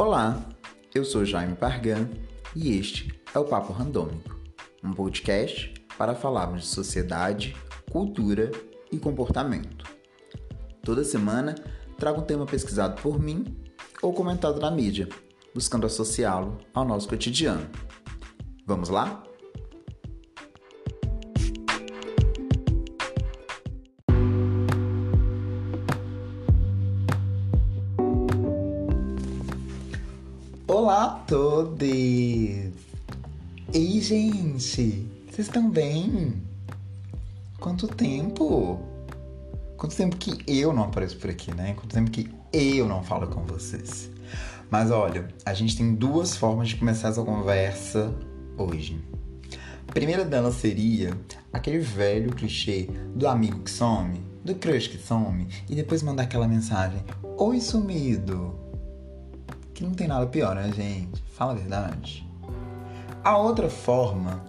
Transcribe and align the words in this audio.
Olá, 0.00 0.42
eu 0.94 1.04
sou 1.04 1.26
Jaime 1.26 1.54
Pargan 1.54 2.08
e 2.56 2.74
este 2.78 3.12
é 3.34 3.38
o 3.38 3.44
Papo 3.44 3.70
Randômico, 3.70 4.34
um 4.82 4.94
podcast 4.94 5.74
para 5.98 6.14
falarmos 6.14 6.62
de 6.62 6.68
sociedade, 6.68 7.54
cultura 7.92 8.50
e 8.90 8.98
comportamento. 8.98 9.84
Toda 10.82 11.04
semana 11.04 11.54
trago 11.98 12.22
um 12.22 12.24
tema 12.24 12.46
pesquisado 12.46 13.02
por 13.02 13.20
mim 13.20 13.44
ou 14.00 14.14
comentado 14.14 14.58
na 14.58 14.70
mídia, 14.70 15.06
buscando 15.54 15.84
associá-lo 15.84 16.56
ao 16.72 16.86
nosso 16.86 17.06
cotidiano. 17.06 17.68
Vamos 18.66 18.88
lá? 18.88 19.22
Todos! 31.60 31.82
Ei, 33.72 34.00
gente! 34.00 35.06
Vocês 35.30 35.46
estão 35.46 35.68
bem? 35.68 36.42
Quanto 37.58 37.86
tempo? 37.86 38.80
Quanto 39.76 39.94
tempo 39.94 40.16
que 40.16 40.42
eu 40.46 40.72
não 40.72 40.84
apareço 40.84 41.18
por 41.18 41.28
aqui, 41.28 41.54
né? 41.54 41.74
Quanto 41.74 41.92
tempo 41.92 42.10
que 42.10 42.30
eu 42.52 42.88
não 42.88 43.02
falo 43.02 43.26
com 43.26 43.44
vocês. 43.44 44.10
Mas 44.70 44.90
olha, 44.90 45.28
a 45.44 45.52
gente 45.52 45.76
tem 45.76 45.94
duas 45.94 46.34
formas 46.34 46.70
de 46.70 46.76
começar 46.76 47.08
essa 47.08 47.22
conversa 47.22 48.14
hoje. 48.56 48.98
A 49.86 49.92
primeira 49.92 50.24
delas 50.24 50.54
seria 50.54 51.16
aquele 51.52 51.78
velho 51.78 52.32
clichê 52.32 52.88
do 53.14 53.28
amigo 53.28 53.60
que 53.60 53.70
some, 53.70 54.18
do 54.44 54.54
crush 54.54 54.88
que 54.88 54.98
some, 54.98 55.46
e 55.68 55.74
depois 55.74 56.02
mandar 56.02 56.22
aquela 56.22 56.48
mensagem: 56.48 57.02
Oi, 57.36 57.60
sumido! 57.60 58.59
Que 59.80 59.86
não 59.86 59.94
tem 59.94 60.06
nada 60.06 60.26
pior, 60.26 60.54
né, 60.54 60.70
gente? 60.72 61.24
Fala 61.34 61.52
a 61.52 61.54
verdade. 61.54 62.28
A 63.24 63.38
outra 63.38 63.70
forma 63.70 64.44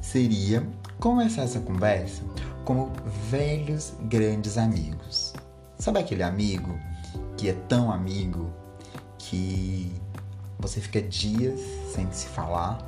seria 0.00 0.64
começar 1.00 1.42
essa 1.42 1.58
conversa 1.58 2.22
como 2.64 2.92
velhos 3.28 3.94
grandes 4.02 4.56
amigos. 4.56 5.34
Sabe 5.76 5.98
aquele 5.98 6.22
amigo 6.22 6.78
que 7.36 7.48
é 7.48 7.52
tão 7.68 7.90
amigo 7.90 8.48
que 9.18 9.92
você 10.60 10.80
fica 10.80 11.02
dias 11.02 11.58
sem 11.92 12.08
se 12.12 12.28
falar 12.28 12.78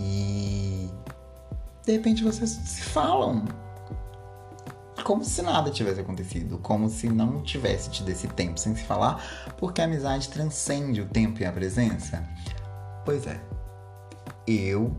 e 0.00 0.90
de 1.86 1.92
repente 1.92 2.24
vocês 2.24 2.50
se 2.50 2.82
falam 2.82 3.44
como 5.08 5.24
se 5.24 5.40
nada 5.40 5.70
tivesse 5.70 6.00
acontecido, 6.00 6.58
como 6.58 6.86
se 6.90 7.08
não 7.08 7.40
tivesse 7.40 7.88
tido 7.88 8.10
esse 8.10 8.28
tempo 8.28 8.60
sem 8.60 8.76
se 8.76 8.82
falar, 8.84 9.54
porque 9.56 9.80
a 9.80 9.84
amizade 9.84 10.28
transcende 10.28 11.00
o 11.00 11.06
tempo 11.06 11.40
e 11.40 11.46
a 11.46 11.50
presença? 11.50 12.28
Pois 13.06 13.26
é, 13.26 13.40
eu 14.46 14.94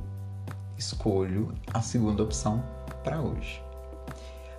escolho 0.76 1.54
a 1.72 1.84
segunda 1.84 2.24
opção 2.24 2.64
para 3.04 3.22
hoje. 3.22 3.62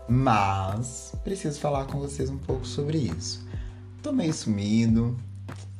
Mas 0.08 1.16
preciso 1.24 1.58
falar 1.58 1.86
com 1.86 1.98
vocês 1.98 2.30
um 2.30 2.38
pouco 2.38 2.64
sobre 2.64 2.98
isso. 2.98 3.44
Tô 4.04 4.12
meio 4.12 4.32
sumido, 4.32 5.16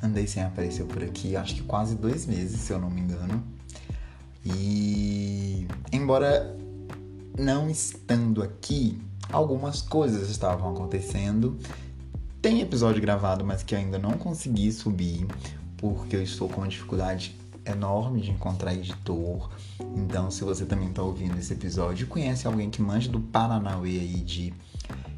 andei 0.03 0.27
sem 0.27 0.43
aparecer 0.43 0.85
por 0.85 1.01
aqui, 1.01 1.37
acho 1.37 1.55
que 1.55 1.63
quase 1.63 1.95
dois 1.95 2.25
meses, 2.25 2.59
se 2.59 2.73
eu 2.73 2.79
não 2.79 2.89
me 2.89 2.99
engano. 2.99 3.41
E 4.43 5.65
embora 5.93 6.57
não 7.39 7.69
estando 7.69 8.43
aqui, 8.43 9.01
algumas 9.31 9.81
coisas 9.81 10.29
estavam 10.29 10.71
acontecendo. 10.71 11.57
Tem 12.41 12.61
episódio 12.61 13.01
gravado, 13.01 13.45
mas 13.45 13.63
que 13.63 13.75
ainda 13.75 13.99
não 13.99 14.13
consegui 14.13 14.71
subir, 14.71 15.27
porque 15.77 16.15
eu 16.15 16.23
estou 16.23 16.49
com 16.49 16.61
uma 16.61 16.67
dificuldade 16.67 17.35
enorme 17.65 18.21
de 18.21 18.31
encontrar 18.31 18.73
editor. 18.73 19.49
Então, 19.95 20.31
se 20.31 20.43
você 20.43 20.65
também 20.65 20.89
está 20.89 21.03
ouvindo 21.03 21.37
esse 21.37 21.53
episódio 21.53 22.07
conhece 22.07 22.47
alguém 22.47 22.69
que 22.69 22.81
manja 22.81 23.09
do 23.09 23.19
Paranauê 23.19 23.99
aí 23.99 24.21
de 24.21 24.53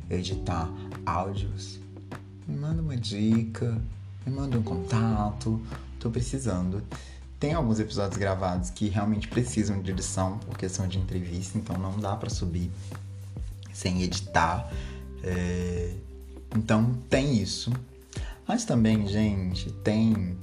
editar 0.10 0.70
áudios, 1.06 1.80
me 2.46 2.58
manda 2.58 2.82
uma 2.82 2.98
dica, 2.98 3.82
me 4.26 4.34
manda 4.34 4.58
um 4.58 4.64
contato, 4.64 5.62
tô 6.00 6.10
precisando. 6.10 6.84
Tem 7.40 7.54
alguns 7.54 7.80
episódios 7.80 8.18
gravados 8.18 8.70
que 8.70 8.88
realmente 8.88 9.28
precisam 9.28 9.82
de 9.82 9.92
edição 9.92 10.38
por 10.40 10.58
questão 10.58 10.88
de 10.88 10.98
entrevista, 10.98 11.58
então 11.58 11.78
não 11.78 11.98
dá 11.98 12.16
para 12.16 12.30
subir 12.30 12.70
sem 13.74 14.04
editar. 14.04 14.72
É... 15.24 15.94
Então 16.56 16.94
tem 17.10 17.38
isso. 17.38 17.72
Mas 18.48 18.66
também, 18.66 19.08
gente, 19.08 19.72
tem. 19.72 20.38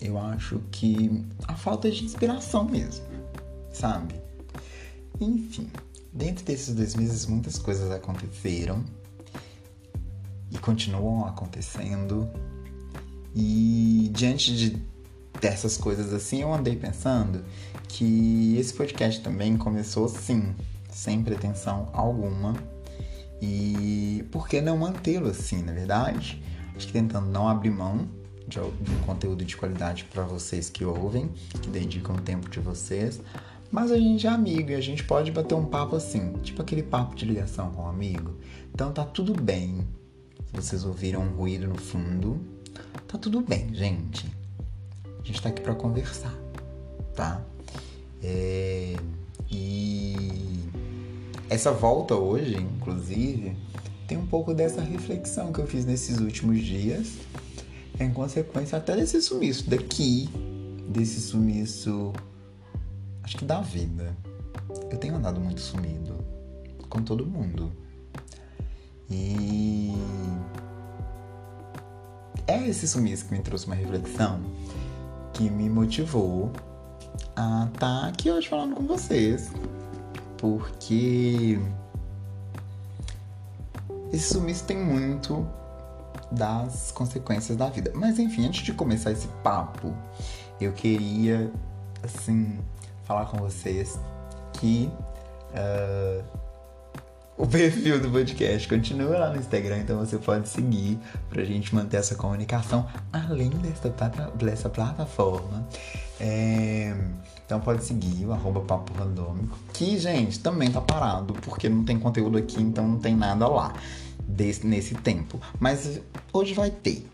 Eu 0.00 0.18
acho 0.18 0.60
que 0.70 1.24
a 1.48 1.54
falta 1.54 1.90
de 1.90 2.04
inspiração 2.04 2.64
mesmo, 2.64 3.04
sabe? 3.72 4.14
Enfim, 5.20 5.70
dentro 6.12 6.44
desses 6.44 6.74
dois 6.74 6.94
meses 6.94 7.26
muitas 7.26 7.58
coisas 7.58 7.90
aconteceram 7.90 8.84
e 10.50 10.58
continuam 10.58 11.26
acontecendo. 11.26 12.28
E 13.34 14.10
diante 14.14 14.56
de 14.56 14.82
dessas 15.40 15.76
coisas 15.76 16.12
assim, 16.12 16.42
eu 16.42 16.52
andei 16.52 16.76
pensando 16.76 17.44
que 17.88 18.56
esse 18.58 18.72
podcast 18.72 19.20
também 19.20 19.56
começou 19.56 20.08
sim 20.08 20.54
sem 20.96 21.22
pretensão 21.22 21.90
alguma. 21.92 22.54
E 23.40 24.24
por 24.32 24.48
que 24.48 24.62
não 24.62 24.78
mantê-lo 24.78 25.28
assim, 25.28 25.62
na 25.62 25.72
verdade? 25.72 26.42
Acho 26.74 26.86
que 26.86 26.92
tentando 26.92 27.28
não 27.28 27.48
abrir 27.48 27.70
mão 27.70 28.08
de 28.48 28.60
um 28.60 28.72
conteúdo 29.04 29.44
de 29.44 29.56
qualidade 29.56 30.04
para 30.04 30.22
vocês 30.22 30.70
que 30.70 30.84
ouvem, 30.84 31.30
que 31.60 31.68
dedicam 31.68 32.16
o 32.16 32.20
tempo 32.20 32.48
de 32.48 32.60
vocês. 32.60 33.20
Mas 33.70 33.90
a 33.92 33.98
gente 33.98 34.26
é 34.26 34.30
amigo 34.30 34.70
e 34.70 34.74
a 34.74 34.80
gente 34.80 35.04
pode 35.04 35.30
bater 35.30 35.54
um 35.54 35.66
papo 35.66 35.96
assim, 35.96 36.32
tipo 36.42 36.62
aquele 36.62 36.82
papo 36.82 37.14
de 37.14 37.26
ligação 37.26 37.70
com 37.72 37.82
um 37.82 37.88
amigo. 37.88 38.34
Então 38.72 38.90
tá 38.90 39.04
tudo 39.04 39.34
bem. 39.34 39.86
Vocês 40.52 40.84
ouviram 40.84 41.22
um 41.22 41.36
ruído 41.36 41.66
no 41.66 41.76
fundo, 41.76 42.40
tá 43.06 43.18
tudo 43.18 43.40
bem, 43.42 43.74
gente. 43.74 44.26
A 45.04 45.26
gente 45.26 45.42
tá 45.42 45.50
aqui 45.50 45.60
para 45.60 45.74
conversar, 45.74 46.34
tá? 47.14 47.42
É... 48.22 48.96
E 49.50 50.16
essa 51.48 51.72
volta 51.72 52.14
hoje, 52.14 52.56
inclusive, 52.56 53.56
tem 54.06 54.18
um 54.18 54.26
pouco 54.26 54.52
dessa 54.52 54.80
reflexão 54.80 55.52
que 55.52 55.60
eu 55.60 55.66
fiz 55.66 55.84
nesses 55.84 56.18
últimos 56.18 56.60
dias, 56.60 57.14
em 57.98 58.10
consequência 58.12 58.78
até 58.78 58.96
desse 58.96 59.20
sumiço 59.22 59.68
daqui, 59.68 60.28
desse 60.88 61.20
sumiço, 61.20 62.12
acho 63.22 63.36
que 63.36 63.44
da 63.44 63.60
vida. 63.60 64.16
Eu 64.90 64.98
tenho 64.98 65.16
andado 65.16 65.40
muito 65.40 65.60
sumido, 65.60 66.16
com 66.88 67.02
todo 67.02 67.24
mundo. 67.24 67.72
E 69.08 69.92
é 72.46 72.66
esse 72.68 72.88
sumiço 72.88 73.26
que 73.26 73.32
me 73.32 73.40
trouxe 73.40 73.66
uma 73.66 73.76
reflexão 73.76 74.40
que 75.32 75.48
me 75.48 75.68
motivou 75.68 76.50
a 77.36 77.68
estar 77.72 78.00
tá 78.02 78.06
aqui 78.08 78.30
hoje 78.30 78.48
falando 78.48 78.74
com 78.74 78.86
vocês 78.86 79.50
porque 80.46 81.58
esse 84.12 84.32
sumiço 84.32 84.64
tem 84.64 84.78
muito 84.78 85.44
das 86.30 86.92
consequências 86.92 87.56
da 87.58 87.68
vida. 87.68 87.90
Mas 87.94 88.20
enfim, 88.20 88.46
antes 88.46 88.62
de 88.62 88.72
começar 88.72 89.10
esse 89.10 89.26
papo, 89.42 89.92
eu 90.60 90.72
queria, 90.72 91.50
assim, 92.02 92.58
falar 93.04 93.26
com 93.26 93.38
vocês 93.38 93.98
que 94.52 94.88
uh, 95.50 96.24
o 97.36 97.46
perfil 97.46 98.00
do 98.00 98.08
podcast 98.08 98.68
continua 98.68 99.18
lá 99.18 99.30
no 99.30 99.38
Instagram, 99.38 99.78
então 99.78 99.98
você 99.98 100.16
pode 100.16 100.48
seguir 100.48 100.98
pra 101.28 101.42
gente 101.44 101.74
manter 101.74 101.96
essa 101.96 102.14
comunicação 102.14 102.86
além 103.12 103.50
dessa, 103.50 103.92
dessa 104.36 104.70
plataforma. 104.70 105.66
É, 106.20 106.96
então 107.46 107.60
pode 107.60 107.84
seguir 107.84 108.26
o 108.26 108.32
arroba 108.32 108.60
papo 108.60 108.92
randômico, 108.92 109.56
que, 109.72 109.96
gente, 109.98 110.40
também 110.40 110.68
tá 110.68 110.80
parado, 110.80 111.32
porque 111.34 111.68
não 111.68 111.84
tem 111.84 111.96
conteúdo 111.96 112.36
aqui, 112.36 112.60
então 112.60 112.86
não 112.86 112.98
tem 112.98 113.14
nada 113.14 113.46
lá 113.46 113.72
desse, 114.26 114.66
nesse 114.66 114.96
tempo. 114.96 115.40
Mas 115.60 116.00
hoje 116.32 116.54
vai 116.54 116.72
ter. 116.72 117.06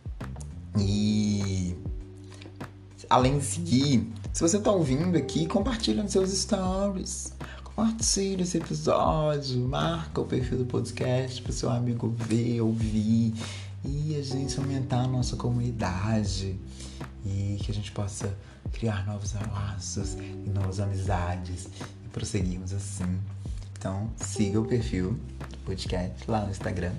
E 0.79 1.77
além 3.11 3.39
de 3.39 3.45
seguir, 3.45 4.11
se 4.33 4.41
você 4.41 4.59
tá 4.59 4.73
ouvindo 4.73 5.19
aqui, 5.19 5.47
compartilha 5.47 6.03
nos 6.03 6.13
seus 6.13 6.31
stories. 6.31 7.35
Compartilha 7.63 8.43
esse 8.43 8.57
episódio, 8.57 9.61
marca 9.69 10.21
o 10.21 10.25
perfil 10.25 10.59
do 10.59 10.65
podcast 10.65 11.43
para 11.43 11.53
seu 11.53 11.71
amigo 11.71 12.09
ver, 12.09 12.61
ouvir 12.63 13.35
e 13.85 14.17
a 14.17 14.23
gente 14.23 14.59
aumentar 14.59 15.01
a 15.01 15.07
nossa 15.07 15.37
comunidade 15.37 16.59
e 17.25 17.59
que 17.63 17.71
a 17.71 17.75
gente 17.75 17.93
possa 17.93 18.35
criar 18.73 19.07
novos 19.07 19.35
laços 19.35 20.15
e 20.15 20.51
novas 20.51 20.81
amizades 20.81 21.69
e 22.05 22.09
prosseguirmos 22.09 22.73
assim. 22.73 23.21
Então, 23.79 24.11
siga 24.17 24.61
o 24.61 24.65
perfil 24.65 25.19
do 25.51 25.59
podcast 25.65 26.31
lá 26.31 26.45
no 26.45 26.51
Instagram. 26.51 26.93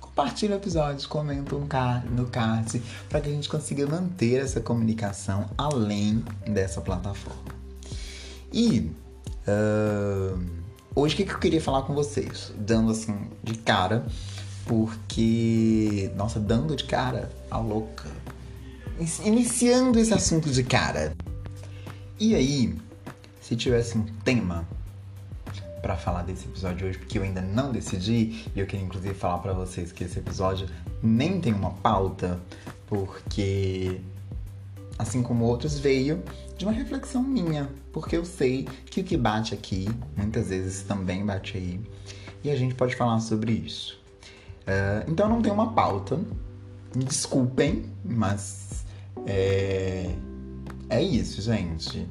compartilha 0.00 0.56
episódios, 0.56 1.06
comenta 1.06 1.54
um 1.54 1.66
card, 1.66 2.08
no 2.08 2.26
card, 2.26 2.82
para 3.08 3.20
que 3.20 3.28
a 3.28 3.32
gente 3.32 3.48
consiga 3.48 3.86
manter 3.86 4.42
essa 4.42 4.60
comunicação 4.60 5.48
além 5.56 6.24
dessa 6.46 6.80
plataforma. 6.80 7.54
E 8.52 8.90
uh, 9.46 10.38
hoje 10.94 11.14
o 11.14 11.16
que, 11.16 11.24
que 11.24 11.32
eu 11.32 11.38
queria 11.38 11.60
falar 11.60 11.82
com 11.82 11.94
vocês? 11.94 12.52
Dando 12.58 12.92
assim 12.92 13.28
de 13.42 13.54
cara, 13.58 14.06
porque. 14.66 16.10
Nossa, 16.16 16.38
dando 16.38 16.76
de 16.76 16.84
cara, 16.84 17.30
a 17.50 17.58
louca. 17.58 18.17
Iniciando 19.24 19.98
esse 19.98 20.12
assunto 20.12 20.50
de 20.50 20.64
cara. 20.64 21.16
E 22.18 22.34
aí, 22.34 22.74
se 23.40 23.54
tivesse 23.54 23.96
um 23.96 24.04
tema 24.24 24.66
para 25.80 25.96
falar 25.96 26.22
desse 26.22 26.46
episódio 26.46 26.88
hoje, 26.88 26.98
porque 26.98 27.16
eu 27.16 27.22
ainda 27.22 27.40
não 27.40 27.70
decidi, 27.70 28.44
e 28.54 28.58
eu 28.60 28.66
queria 28.66 28.84
inclusive 28.84 29.14
falar 29.14 29.38
para 29.38 29.52
vocês 29.52 29.92
que 29.92 30.02
esse 30.02 30.18
episódio 30.18 30.68
nem 31.00 31.40
tem 31.40 31.54
uma 31.54 31.70
pauta, 31.70 32.40
porque 32.88 34.00
assim 34.98 35.22
como 35.22 35.44
outros 35.44 35.78
veio 35.78 36.22
de 36.56 36.64
uma 36.64 36.72
reflexão 36.72 37.22
minha, 37.22 37.70
porque 37.92 38.16
eu 38.16 38.24
sei 38.24 38.64
que 38.86 39.00
o 39.00 39.04
que 39.04 39.16
bate 39.16 39.54
aqui 39.54 39.88
muitas 40.16 40.48
vezes 40.48 40.82
também 40.82 41.24
bate 41.24 41.56
aí, 41.56 41.80
e 42.42 42.50
a 42.50 42.56
gente 42.56 42.74
pode 42.74 42.96
falar 42.96 43.20
sobre 43.20 43.52
isso. 43.52 43.96
Uh, 44.62 45.08
então 45.08 45.28
não 45.28 45.40
tem 45.40 45.52
uma 45.52 45.72
pauta, 45.72 46.18
me 46.94 47.04
desculpem, 47.04 47.86
mas 48.04 48.84
é, 49.26 50.14
é 50.88 51.02
isso, 51.02 51.40
gente. 51.42 52.08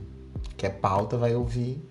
Quer 0.56 0.80
pauta, 0.80 1.18
vai 1.18 1.36
ouvir 1.36 1.82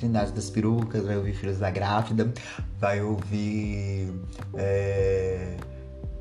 Trindade 0.00 0.32
das 0.32 0.48
Perucas, 0.48 1.04
vai 1.04 1.16
ouvir 1.16 1.34
Filhos 1.34 1.58
da 1.58 1.70
Grávida, 1.70 2.32
vai 2.78 3.02
ouvir 3.02 4.10
é, 4.54 5.58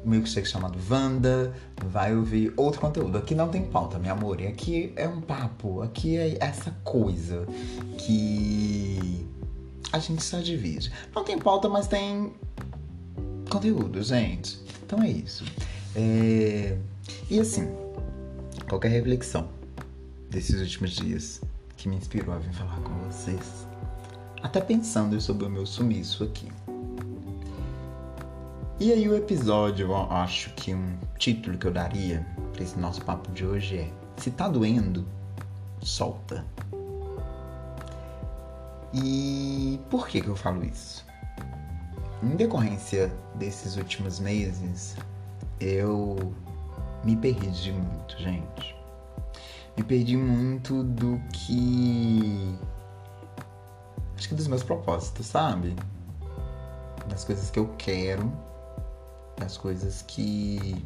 milkshake 0.04 0.48
chamado 0.48 0.78
Wanda, 0.90 1.54
vai 1.86 2.14
ouvir 2.14 2.54
outro 2.58 2.82
conteúdo. 2.82 3.18
Aqui 3.18 3.34
não 3.34 3.48
tem 3.48 3.64
pauta, 3.64 3.98
meu 3.98 4.12
amor. 4.12 4.42
E 4.42 4.48
aqui 4.48 4.92
é 4.98 5.08
um 5.08 5.22
papo, 5.22 5.82
aqui 5.82 6.18
é 6.18 6.38
essa 6.42 6.72
coisa 6.84 7.48
que 7.98 9.26
a 9.94 10.00
gente 10.00 10.24
só 10.24 10.40
divide. 10.40 10.92
Não 11.16 11.24
tem 11.24 11.40
pauta, 11.40 11.70
mas 11.70 11.88
tem 11.88 12.34
conteúdo, 13.50 14.04
gente. 14.04 14.60
Então 14.86 15.02
é 15.02 15.10
isso. 15.10 15.46
É... 15.96 16.78
E 17.30 17.40
assim, 17.40 17.68
qualquer 18.70 18.90
reflexão 18.90 19.50
desses 20.30 20.62
últimos 20.62 20.92
dias 20.92 21.42
que 21.76 21.90
me 21.90 21.96
inspirou 21.96 22.36
a 22.36 22.38
vir 22.38 22.54
falar 22.54 22.80
com 22.82 22.94
vocês 23.10 23.68
até 24.42 24.62
pensando 24.62 25.20
sobre 25.20 25.46
o 25.46 25.50
meu 25.50 25.66
sumiço 25.66 26.24
aqui. 26.24 26.50
E 28.80 28.94
aí 28.94 29.10
o 29.10 29.18
episódio, 29.18 29.88
eu 29.88 29.96
acho 29.96 30.54
que 30.54 30.74
um 30.74 30.98
título 31.18 31.58
que 31.58 31.68
eu 31.68 31.72
daria 31.72 32.26
para 32.54 32.64
esse 32.64 32.80
nosso 32.80 33.02
papo 33.04 33.30
de 33.32 33.46
hoje 33.46 33.78
é 33.80 33.92
Se 34.16 34.32
tá 34.32 34.48
doendo, 34.48 35.06
solta. 35.82 36.46
E 38.94 39.80
por 39.90 40.08
que, 40.08 40.22
que 40.22 40.28
eu 40.28 40.36
falo 40.36 40.64
isso? 40.64 41.06
Em 42.24 42.36
decorrência 42.36 43.12
desses 43.36 43.76
últimos 43.76 44.20
meses, 44.20 44.96
eu 45.60 46.34
me 47.04 47.16
perdi 47.16 47.72
muito, 47.72 48.18
gente. 48.18 48.76
Me 49.78 49.84
perdi 49.84 50.18
muito 50.18 50.84
do 50.84 51.22
que 51.32 52.58
acho 54.18 54.28
que 54.28 54.36
dos 54.36 54.48
meus 54.48 54.64
propósitos, 54.64 55.26
sabe? 55.28 55.76
Das 57.08 57.24
coisas 57.24 57.50
que 57.50 57.58
eu 57.58 57.74
quero, 57.78 58.32
das 59.38 59.58
coisas 59.58 60.02
que 60.02 60.84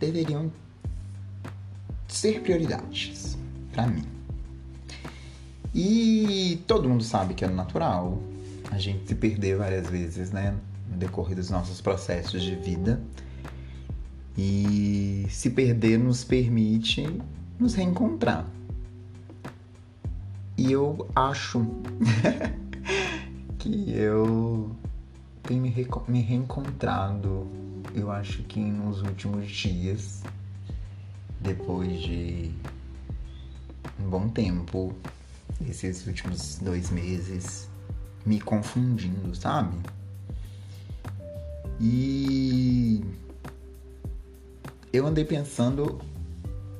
deveriam 0.00 0.50
ser 2.08 2.42
prioridades 2.42 3.38
para 3.72 3.86
mim. 3.86 4.04
E 5.74 6.62
todo 6.66 6.88
mundo 6.88 7.04
sabe 7.04 7.34
que 7.34 7.44
é 7.44 7.48
natural 7.48 8.18
a 8.70 8.78
gente 8.78 9.06
se 9.06 9.14
perder 9.14 9.56
várias 9.56 9.88
vezes, 9.88 10.30
né? 10.32 10.56
No 10.90 10.96
decorrer 10.96 11.36
dos 11.36 11.50
nossos 11.50 11.80
processos 11.80 12.42
de 12.42 12.56
vida. 12.56 13.00
E 14.36 15.26
se 15.30 15.50
perder 15.50 15.98
nos 15.98 16.22
permite 16.24 17.06
nos 17.58 17.74
reencontrar. 17.74 18.46
E 20.58 20.72
eu 20.72 21.08
acho 21.14 21.66
que 23.58 23.92
eu 23.92 24.74
tenho 25.42 25.62
me, 25.62 25.72
me 26.08 26.20
reencontrado, 26.20 27.46
eu 27.94 28.10
acho 28.10 28.42
que 28.42 28.60
nos 28.60 29.02
últimos 29.02 29.50
dias, 29.50 30.22
depois 31.40 32.00
de 32.00 32.50
um 34.00 34.10
bom 34.10 34.28
tempo, 34.28 34.94
esses 35.66 36.06
últimos 36.06 36.58
dois 36.58 36.90
meses, 36.90 37.68
me 38.24 38.40
confundindo, 38.40 39.34
sabe? 39.34 39.76
E 41.80 43.04
eu 44.96 45.06
andei 45.06 45.24
pensando 45.24 46.00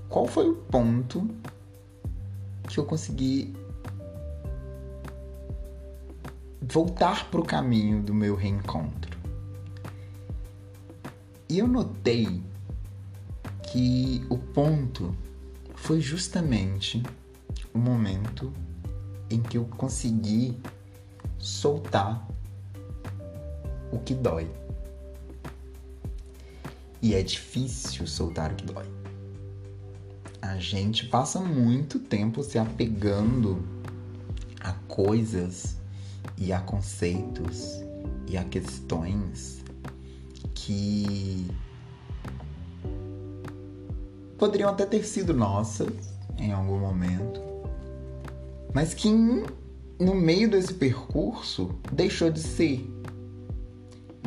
qual 0.09 0.27
foi 0.27 0.49
o 0.49 0.55
ponto 0.55 1.29
que 2.67 2.79
eu 2.79 2.85
consegui 2.87 3.55
voltar 6.63 7.31
para 7.31 7.41
o 7.41 7.45
caminho 7.45 8.03
do 8.03 8.15
meu 8.15 8.35
reencontro. 8.35 9.17
E 11.49 11.59
eu 11.59 11.69
notei 11.69 12.43
que 13.71 14.25
o 14.31 14.39
ponto 14.39 15.15
foi 15.75 16.01
justamente 16.01 17.03
o 17.75 17.79
momento 17.79 18.53
em 19.31 19.43
que 19.43 19.59
eu 19.59 19.65
consegui 19.65 20.59
soltar 21.39 22.27
o 23.93 23.99
que 23.99 24.15
dói. 24.15 24.51
E 27.03 27.15
é 27.15 27.23
difícil 27.23 28.07
soltar 28.07 28.53
o 28.53 28.55
que 28.55 28.65
dói. 28.65 28.87
A 30.41 30.57
gente 30.59 31.07
passa 31.07 31.41
muito 31.41 31.99
tempo 31.99 32.43
se 32.43 32.59
apegando 32.59 33.63
a 34.61 34.73
coisas 34.89 35.77
e 36.39 36.53
a 36.53 36.61
conceitos 36.61 37.81
e 38.29 38.37
a 38.37 38.45
questões 38.45 39.63
que 40.55 41.47
poderiam 44.39 44.71
até 44.71 44.85
ter 44.85 45.05
sido 45.05 45.33
nossas 45.33 45.89
em 46.39 46.53
algum 46.53 46.79
momento, 46.79 47.41
mas 48.75 48.93
que 48.93 49.09
no 49.09 50.15
meio 50.15 50.51
desse 50.51 50.75
percurso 50.75 51.71
deixou 51.93 52.31
de 52.31 52.41
ser. 52.41 52.91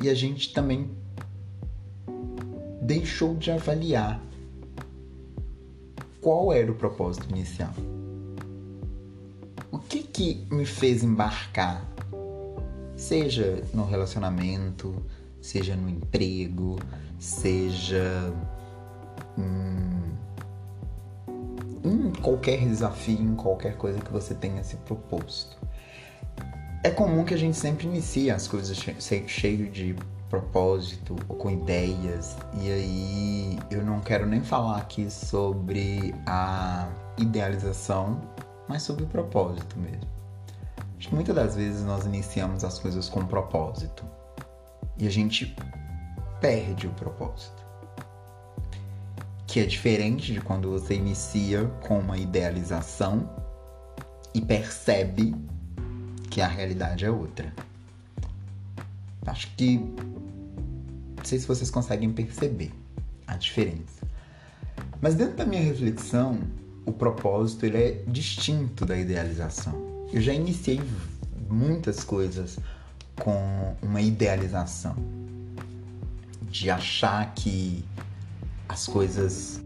E 0.02 0.10
a 0.10 0.14
gente 0.14 0.54
também 0.54 0.90
deixou 2.90 3.36
de 3.36 3.52
avaliar 3.52 4.20
qual 6.20 6.52
era 6.52 6.72
o 6.72 6.76
propósito 6.76 7.30
inicial. 7.30 7.72
O 9.72 9.78
que 9.78 10.02
que 10.02 10.48
me 10.50 10.66
fez 10.66 11.04
embarcar 11.04 11.88
Seja 12.98 13.64
no 13.74 13.86
relacionamento, 13.86 14.94
seja 15.40 15.74
no 15.74 15.88
emprego, 15.88 16.78
seja 17.18 18.34
em, 21.86 22.12
qualquer 22.22 22.60
desafio, 22.68 23.22
em 23.22 23.36
qualquer 23.36 23.78
coisa 23.78 24.00
que 24.00 24.12
você 24.12 24.34
tenha 24.34 24.62
se 24.66 24.76
proposto. 24.78 25.56
É 26.84 26.90
comum 26.90 27.24
que 27.24 27.34
a 27.34 27.38
gente 27.38 27.56
sempre 27.56 27.88
inicie 27.88 28.30
as 28.30 28.50
coisas 28.50 28.78
cheio 29.28 29.72
de 29.72 29.96
propósito 30.30 31.16
ou 31.28 31.36
com 31.36 31.50
ideias. 31.50 32.38
E 32.62 32.72
aí 32.72 33.60
eu 33.70 33.84
não 33.84 34.00
quero 34.00 34.26
nem 34.26 34.42
falar 34.42 34.78
aqui 34.78 35.10
sobre 35.10 36.14
a 36.26 36.88
idealização, 37.18 38.22
mas 38.68 38.84
sobre 38.84 39.04
o 39.04 39.08
propósito 39.08 39.78
mesmo. 39.78 40.08
Acho 40.98 41.10
que 41.10 41.16
muitas 41.16 41.36
das 41.36 41.56
vezes 41.56 41.84
nós 41.84 42.06
iniciamos 42.06 42.64
as 42.64 42.78
coisas 42.78 43.10
com 43.10 43.26
propósito 43.26 44.06
e 44.98 45.08
a 45.08 45.10
gente 45.10 45.56
perde 46.40 46.88
o 46.88 46.92
propósito. 46.92 47.66
Que 49.48 49.62
é 49.62 49.66
diferente 49.66 50.34
de 50.34 50.42
quando 50.42 50.70
você 50.70 50.94
inicia 50.94 51.66
com 51.88 52.00
uma 52.00 52.18
idealização 52.18 53.28
e 54.34 54.42
percebe 54.42 55.34
que 56.30 56.42
a 56.42 56.48
realidade 56.48 57.06
é 57.06 57.10
outra. 57.10 57.52
Acho 59.26 59.48
que. 59.56 59.78
Não 59.78 61.26
sei 61.26 61.40
se 61.40 61.48
vocês 61.48 61.70
conseguem 61.70 62.12
perceber 62.12 62.72
a 63.28 63.36
diferença. 63.36 64.08
Mas 65.02 65.16
dentro 65.16 65.38
da 65.38 65.46
minha 65.46 65.62
reflexão, 65.62 66.40
o 66.86 66.92
propósito 66.92 67.66
ele 67.66 67.78
é 67.78 68.04
distinto 68.08 68.86
da 68.86 68.98
idealização. 68.98 70.08
Eu 70.12 70.22
já 70.22 70.34
iniciei 70.34 70.82
muitas 71.50 72.04
coisas 72.04 72.58
com 73.20 73.76
uma 73.82 74.02
idealização. 74.02 74.96
de 76.50 76.70
achar 76.70 77.34
que 77.36 77.86
as 78.68 78.88
coisas 78.88 79.62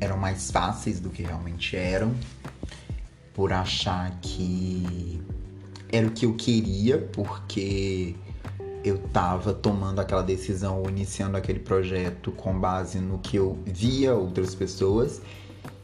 eram 0.00 0.16
mais 0.16 0.50
fáceis 0.50 0.98
do 0.98 1.10
que 1.10 1.22
realmente 1.22 1.76
eram, 1.76 2.14
por 3.34 3.52
achar 3.52 4.18
que 4.22 5.20
era 5.92 6.06
o 6.06 6.10
que 6.10 6.24
eu 6.26 6.34
queria, 6.34 6.98
porque 7.12 8.14
eu 8.86 8.94
estava 8.94 9.52
tomando 9.52 10.00
aquela 10.00 10.22
decisão 10.22 10.80
ou 10.80 10.88
iniciando 10.88 11.36
aquele 11.36 11.58
projeto 11.58 12.30
com 12.30 12.56
base 12.56 13.00
no 13.00 13.18
que 13.18 13.36
eu 13.36 13.58
via 13.66 14.14
outras 14.14 14.54
pessoas. 14.54 15.20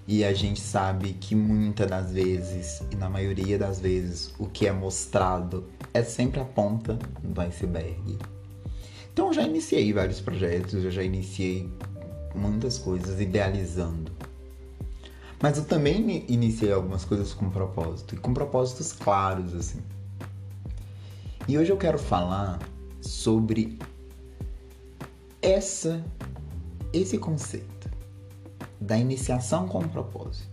E 0.06 0.24
a 0.24 0.32
gente 0.32 0.60
sabe 0.60 1.14
que 1.14 1.34
muitas 1.34 1.90
das 1.90 2.12
vezes, 2.12 2.80
e 2.92 2.96
na 2.96 3.10
maioria 3.10 3.58
das 3.58 3.80
vezes, 3.80 4.32
o 4.38 4.46
que 4.46 4.68
é 4.68 4.72
mostrado 4.72 5.64
é 5.92 6.04
sempre 6.04 6.40
a 6.40 6.44
ponta 6.44 6.96
do 7.20 7.40
iceberg. 7.40 8.18
Então 9.12 9.26
eu 9.28 9.32
já 9.32 9.42
iniciei 9.42 9.92
vários 9.92 10.20
projetos, 10.20 10.84
eu 10.84 10.90
já 10.90 11.02
iniciei 11.02 11.68
muitas 12.36 12.78
coisas 12.78 13.20
idealizando. 13.20 14.12
Mas 15.40 15.58
eu 15.58 15.64
também 15.64 16.24
iniciei 16.28 16.72
algumas 16.72 17.04
coisas 17.04 17.34
com 17.34 17.50
propósito, 17.50 18.14
e 18.14 18.18
com 18.18 18.32
propósitos 18.32 18.92
claros, 18.92 19.54
assim. 19.54 19.80
E 21.48 21.58
hoje 21.58 21.72
eu 21.72 21.76
quero 21.76 21.98
falar 21.98 22.60
sobre 23.02 23.78
essa 25.42 26.02
esse 26.92 27.18
conceito 27.18 27.90
da 28.80 28.98
iniciação 28.98 29.66
com 29.66 29.80
propósito, 29.88 30.48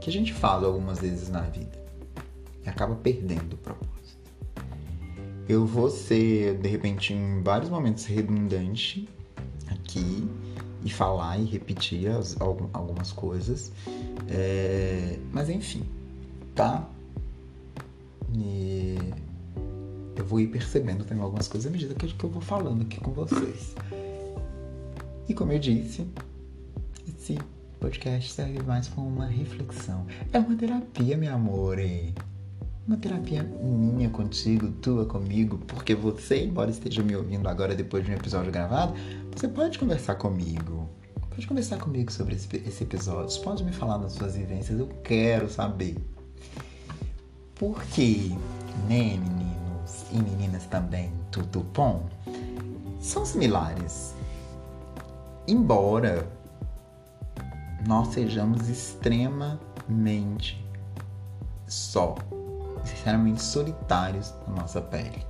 que 0.00 0.08
a 0.08 0.12
gente 0.12 0.32
fala 0.32 0.66
algumas 0.66 1.00
vezes 1.00 1.28
na 1.28 1.42
vida 1.42 1.78
e 2.64 2.68
acaba 2.68 2.94
perdendo 2.94 3.54
o 3.54 3.56
propósito. 3.58 3.88
Eu 5.48 5.66
vou 5.66 5.90
ser, 5.90 6.58
de 6.58 6.68
repente, 6.68 7.12
em 7.12 7.42
vários 7.42 7.70
momentos 7.70 8.04
redundante 8.06 9.08
aqui 9.70 10.26
e 10.84 10.90
falar 10.90 11.38
e 11.38 11.44
repetir 11.44 12.08
as, 12.08 12.36
algumas 12.40 13.12
coisas, 13.12 13.72
é, 14.28 15.18
mas 15.32 15.48
enfim, 15.48 15.84
tá? 16.54 16.88
E 18.34 18.96
eu 20.18 20.24
vou 20.24 20.40
ir 20.40 20.48
percebendo 20.48 21.04
também 21.04 21.22
algumas 21.22 21.46
coisas 21.46 21.68
à 21.68 21.72
medida 21.72 21.94
que 21.94 22.06
eu 22.06 22.28
vou 22.28 22.42
falando 22.42 22.82
aqui 22.82 22.98
com 22.98 23.12
vocês. 23.12 23.74
E 25.28 25.32
como 25.32 25.52
eu 25.52 25.60
disse, 25.60 26.06
esse 27.06 27.38
podcast 27.78 28.32
serve 28.32 28.60
mais 28.64 28.88
como 28.88 29.06
uma 29.06 29.26
reflexão. 29.26 30.06
É 30.32 30.38
uma 30.40 30.56
terapia, 30.56 31.16
meu 31.16 31.32
amor. 31.32 31.78
Uma 32.86 32.96
terapia 32.96 33.44
minha 33.44 34.10
contigo, 34.10 34.72
tua 34.72 35.06
comigo, 35.06 35.58
porque 35.68 35.94
você, 35.94 36.44
embora 36.44 36.70
esteja 36.70 37.02
me 37.02 37.14
ouvindo 37.14 37.48
agora 37.48 37.76
depois 37.76 38.04
de 38.04 38.10
um 38.10 38.14
episódio 38.14 38.50
gravado, 38.50 38.94
você 39.36 39.46
pode 39.46 39.78
conversar 39.78 40.16
comigo. 40.16 40.88
Pode 41.30 41.46
conversar 41.46 41.78
comigo 41.78 42.10
sobre 42.10 42.34
esse, 42.34 42.48
esse 42.66 42.82
episódio. 42.82 43.30
Você 43.30 43.40
pode 43.40 43.62
me 43.62 43.70
falar 43.72 43.98
das 43.98 44.12
suas 44.12 44.34
vivências, 44.34 44.80
eu 44.80 44.88
quero 45.04 45.48
saber. 45.48 45.96
Porque, 47.54 48.32
né, 48.88 49.18
meninos 49.88 50.04
e 50.12 50.16
meninas 50.18 50.66
também, 50.66 51.10
tudo 51.30 51.60
bom? 51.74 52.02
São 53.00 53.24
similares. 53.24 54.14
Embora 55.46 56.28
nós 57.86 58.08
sejamos 58.08 58.68
extremamente 58.68 59.58
só 61.66 62.16
sinceramente 62.84 63.42
solitários 63.42 64.34
na 64.46 64.62
nossa 64.62 64.80
pele. 64.80 65.26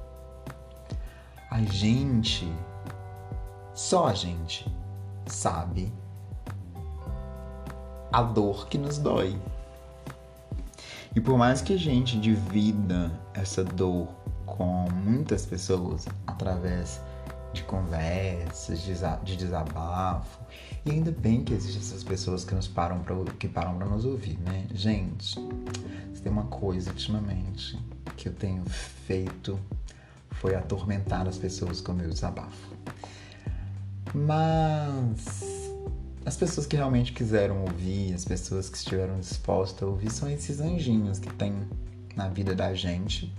A 1.50 1.60
gente, 1.62 2.50
só 3.74 4.06
a 4.06 4.14
gente, 4.14 4.70
sabe 5.26 5.92
a 8.12 8.22
dor 8.22 8.68
que 8.68 8.78
nos 8.78 8.98
dói. 8.98 9.38
E 11.14 11.20
por 11.20 11.36
mais 11.36 11.60
que 11.60 11.74
a 11.74 11.76
gente 11.78 12.18
divida 12.18 13.10
essa 13.34 13.64
dor 13.64 14.08
com 14.56 14.88
muitas 14.90 15.46
pessoas 15.46 16.06
através 16.26 17.00
de 17.52 17.62
conversas, 17.62 18.80
de 18.82 19.36
desabafo, 19.36 20.38
e 20.84 20.90
ainda 20.90 21.10
bem 21.10 21.42
que 21.42 21.54
existem 21.54 21.80
essas 21.80 22.04
pessoas 22.04 22.44
que 22.44 22.54
nos 22.54 22.68
param 22.68 23.00
para 23.00 23.14
que 23.38 23.48
param 23.48 23.76
para 23.76 23.86
nos 23.86 24.04
ouvir, 24.04 24.38
né? 24.40 24.66
Gente, 24.72 25.34
tem 26.22 26.30
uma 26.30 26.44
coisa 26.44 26.90
ultimamente 26.90 27.78
que 28.16 28.28
eu 28.28 28.34
tenho 28.34 28.62
feito 28.68 29.58
foi 30.32 30.54
atormentar 30.54 31.26
as 31.26 31.36
pessoas 31.36 31.80
com 31.80 31.92
o 31.92 31.94
meu 31.94 32.08
desabafo. 32.08 32.74
Mas 34.14 35.72
as 36.24 36.36
pessoas 36.36 36.66
que 36.66 36.76
realmente 36.76 37.12
quiseram 37.12 37.62
ouvir, 37.62 38.14
as 38.14 38.24
pessoas 38.24 38.68
que 38.68 38.76
estiveram 38.76 39.18
dispostas 39.18 39.82
a 39.82 39.86
ouvir, 39.86 40.10
são 40.10 40.30
esses 40.30 40.60
anjinhos 40.60 41.18
que 41.18 41.32
tem 41.34 41.54
na 42.14 42.28
vida 42.28 42.54
da 42.54 42.74
gente 42.74 43.32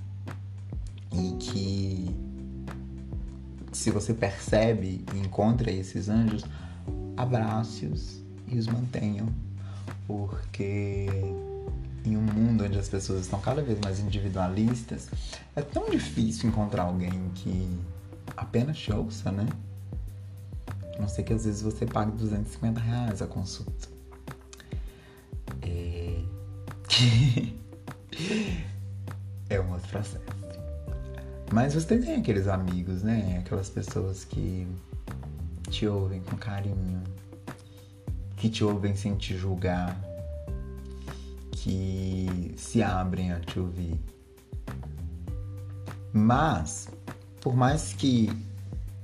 e 1.11 1.31
que 1.37 2.15
se 3.71 3.91
você 3.91 4.13
percebe 4.13 5.05
e 5.13 5.19
encontra 5.19 5.71
esses 5.71 6.09
anjos, 6.09 6.43
abrace-os 7.15 8.21
e 8.47 8.57
os 8.57 8.67
mantenham, 8.67 9.27
porque 10.07 11.07
em 12.05 12.17
um 12.17 12.21
mundo 12.21 12.63
onde 12.63 12.77
as 12.77 12.89
pessoas 12.89 13.21
estão 13.21 13.39
cada 13.39 13.61
vez 13.61 13.79
mais 13.79 13.99
individualistas, 13.99 15.09
é 15.55 15.61
tão 15.61 15.89
difícil 15.89 16.49
encontrar 16.49 16.83
alguém 16.83 17.29
que 17.35 17.69
apenas 18.35 18.77
te 18.77 18.91
ouça, 18.91 19.31
né? 19.31 19.47
A 20.97 21.01
não 21.01 21.07
ser 21.07 21.23
que 21.23 21.33
às 21.33 21.45
vezes 21.45 21.61
você 21.61 21.85
pague 21.85 22.11
250 22.11 22.79
reais 22.79 23.21
a 23.21 23.27
consulta. 23.27 23.87
É... 25.61 26.21
é 29.49 29.61
um 29.61 29.71
outro 29.71 29.89
processo. 29.89 30.38
Mas 31.51 31.73
você 31.73 31.97
tem 31.97 32.15
aqueles 32.15 32.47
amigos, 32.47 33.01
né? 33.01 33.41
Aquelas 33.43 33.69
pessoas 33.69 34.23
que 34.23 34.67
te 35.69 35.87
ouvem 35.87 36.21
com 36.21 36.37
carinho, 36.37 37.03
que 38.37 38.49
te 38.49 38.63
ouvem 38.63 38.95
sem 38.95 39.15
te 39.15 39.35
julgar, 39.35 39.99
que 41.51 42.53
se 42.55 42.83
abrem 42.83 43.31
a 43.31 43.39
te 43.39 43.59
ouvir. 43.59 43.99
Mas, 46.13 46.87
por 47.41 47.55
mais 47.55 47.93
que 47.93 48.29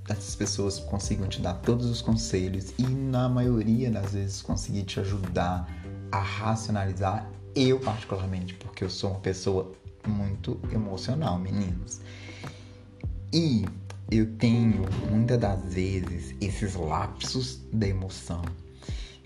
essas 0.07 0.35
pessoas 0.35 0.79
consigam 0.79 1.27
te 1.27 1.41
dar 1.41 1.55
todos 1.55 1.87
os 1.87 2.01
conselhos 2.01 2.73
e 2.77 2.83
na 2.83 3.27
maioria 3.27 3.89
das 3.89 4.13
vezes 4.13 4.41
conseguir 4.41 4.83
te 4.83 4.99
ajudar 4.99 5.67
a 6.11 6.19
racionalizar, 6.19 7.27
eu 7.55 7.79
particularmente, 7.79 8.53
porque 8.55 8.83
eu 8.83 8.89
sou 8.89 9.11
uma 9.11 9.19
pessoa 9.19 9.71
muito 10.07 10.59
emocional, 10.71 11.39
meninos. 11.39 11.99
E 13.33 13.65
eu 14.11 14.25
tenho 14.37 14.85
muitas 15.09 15.39
das 15.39 15.73
vezes 15.73 16.35
esses 16.39 16.75
lapsos 16.75 17.61
da 17.73 17.87
emoção 17.87 18.43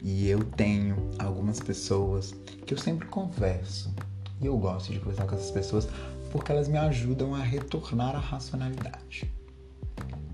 e 0.02 0.30
eu 0.30 0.44
tenho 0.44 0.96
algumas 1.20 1.60
pessoas 1.60 2.34
que 2.66 2.74
eu 2.74 2.78
sempre 2.78 3.08
converso. 3.08 3.94
E 4.42 4.46
eu 4.46 4.58
gosto 4.58 4.94
de 4.94 5.00
conversar 5.00 5.26
com 5.26 5.36
essas 5.36 5.52
pessoas 5.52 5.88
porque 6.32 6.52
elas 6.52 6.68
me 6.68 6.78
ajudam 6.78 7.36
a 7.36 7.44
retornar 7.44 8.16
à 8.16 8.20
racionalidade. 8.20 9.30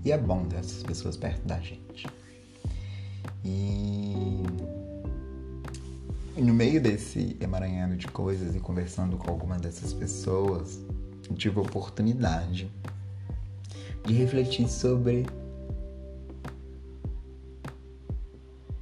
E 0.04 0.12
é 0.12 0.18
bom 0.18 0.44
ter 0.44 0.56
essas 0.56 0.82
pessoas 0.84 1.16
perto 1.16 1.44
da 1.44 1.58
gente. 1.58 2.06
E 3.44 4.44
no 6.36 6.54
meio 6.54 6.80
desse 6.80 7.36
emaranhado 7.40 7.96
de 7.96 8.06
coisas 8.06 8.54
e 8.54 8.60
conversando 8.60 9.16
com 9.16 9.30
alguma 9.30 9.58
dessas 9.58 9.92
pessoas, 9.92 10.78
eu 11.28 11.34
tive 11.34 11.58
a 11.58 11.62
oportunidade 11.62 12.70
de 14.06 14.14
refletir 14.14 14.68
sobre 14.68 15.26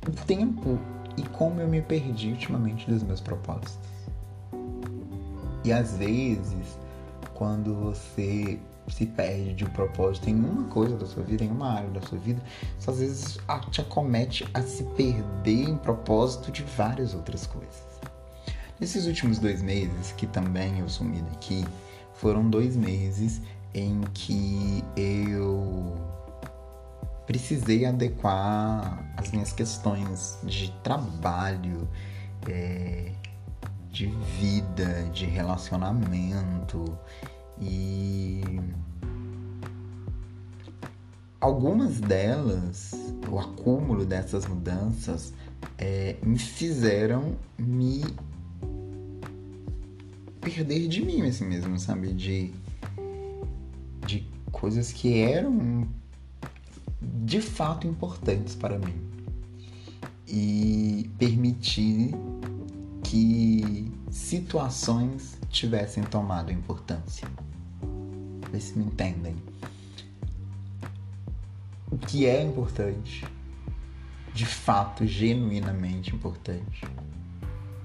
o 0.06 0.10
tempo 0.26 0.78
e 1.16 1.22
como 1.22 1.60
eu 1.60 1.68
me 1.68 1.80
perdi 1.80 2.30
ultimamente 2.30 2.88
dos 2.90 3.02
meus 3.02 3.20
propósitos. 3.20 3.78
E 5.64 5.72
às 5.72 5.96
vezes, 5.96 6.78
quando 7.32 7.74
você 7.74 8.58
se 8.88 9.06
perde 9.06 9.54
de 9.54 9.64
um 9.64 9.70
propósito 9.70 10.28
em 10.28 10.34
uma 10.34 10.64
coisa 10.64 10.94
da 10.96 11.06
sua 11.06 11.22
vida, 11.22 11.42
em 11.42 11.50
uma 11.50 11.72
área 11.72 11.88
da 11.88 12.02
sua 12.02 12.18
vida, 12.18 12.42
isso 12.78 12.90
às 12.90 12.98
vezes 12.98 13.38
te 13.70 13.80
acomete 13.80 14.46
a 14.52 14.60
se 14.60 14.84
perder 14.94 15.70
em 15.70 15.76
propósito 15.76 16.52
de 16.52 16.62
várias 16.62 17.14
outras 17.14 17.46
coisas. 17.46 17.82
Nesses 18.78 19.06
últimos 19.06 19.38
dois 19.38 19.62
meses, 19.62 20.12
que 20.12 20.26
também 20.26 20.80
eu 20.80 20.88
sumi 20.88 21.22
daqui, 21.22 21.64
foram 22.12 22.48
dois 22.48 22.76
meses 22.76 23.40
em 23.74 24.02
que 24.14 24.84
eu 24.96 25.96
precisei 27.26 27.84
adequar 27.84 29.12
as 29.16 29.30
minhas 29.32 29.52
questões 29.52 30.38
de 30.44 30.70
trabalho, 30.82 31.88
é, 32.48 33.10
de 33.90 34.06
vida, 34.38 35.08
de 35.12 35.24
relacionamento 35.24 36.96
e 37.60 38.42
algumas 41.40 42.00
delas, 42.00 42.92
o 43.30 43.38
acúmulo 43.38 44.04
dessas 44.04 44.46
mudanças, 44.46 45.34
é, 45.78 46.16
me 46.22 46.38
fizeram 46.38 47.36
me 47.58 48.02
perder 50.40 50.88
de 50.88 51.04
mim 51.04 51.26
assim 51.26 51.46
mesmo, 51.46 51.78
sabe? 51.78 52.12
De, 52.12 52.52
coisas 54.54 54.92
que 54.92 55.20
eram 55.20 55.87
de 57.02 57.40
fato 57.40 57.87
importantes 57.87 58.54
para 58.54 58.78
mim. 58.78 58.94
E 60.26 61.11
permitir 61.18 62.14
que 63.02 63.92
situações 64.11 65.38
tivessem 65.50 66.02
tomado 66.04 66.50
importância. 66.50 67.28
Ver 68.50 68.61
se 68.61 68.78
me 68.78 68.87
entendem. 68.87 69.37
O 71.90 71.99
que 71.99 72.26
é 72.26 72.42
importante, 72.42 73.25
de 74.32 74.46
fato, 74.46 75.06
genuinamente 75.06 76.14
importante, 76.14 76.84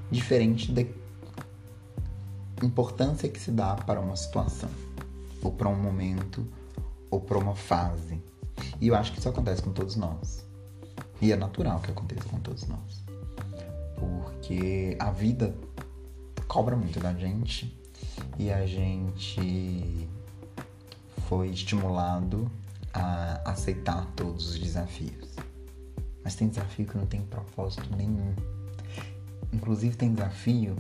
diferente 0.10 0.72
da 0.72 0.84
importância 2.64 3.30
que 3.30 3.40
se 3.40 3.52
dá 3.52 3.76
para 3.76 4.00
uma 4.00 4.16
situação, 4.16 4.70
ou 5.44 5.52
para 5.52 5.70
um 5.70 5.80
momento, 5.80 6.46
ou 7.10 7.20
para 7.20 7.38
uma 7.38 7.56
fase. 7.56 8.22
E 8.80 8.88
eu 8.88 8.96
acho 8.96 9.12
que 9.12 9.20
isso 9.20 9.30
acontece 9.30 9.62
com 9.62 9.72
todos 9.72 9.96
nós. 9.96 10.46
E 11.22 11.32
é 11.32 11.36
natural 11.36 11.80
que 11.80 11.92
aconteça 11.92 12.28
com 12.30 12.40
todos 12.40 12.68
nós. 12.68 13.04
Porque 13.98 14.96
a 15.00 15.12
vida 15.12 15.56
cobra 16.48 16.76
muito 16.76 17.00
da 17.00 17.14
gente 17.14 17.78
e 18.38 18.52
a 18.52 18.66
gente 18.66 20.08
foi 21.28 21.50
estimulado 21.50 22.50
a 22.94 23.52
aceitar 23.52 24.06
todos 24.16 24.50
os 24.50 24.60
desafios. 24.60 25.36
Mas 26.24 26.36
tem 26.36 26.48
desafio 26.48 26.86
que 26.86 26.98
não 26.98 27.06
tem 27.06 27.22
propósito 27.22 27.96
nenhum. 27.96 28.34
Inclusive 29.54 29.96
tem 29.96 30.14
desafio 30.14 30.76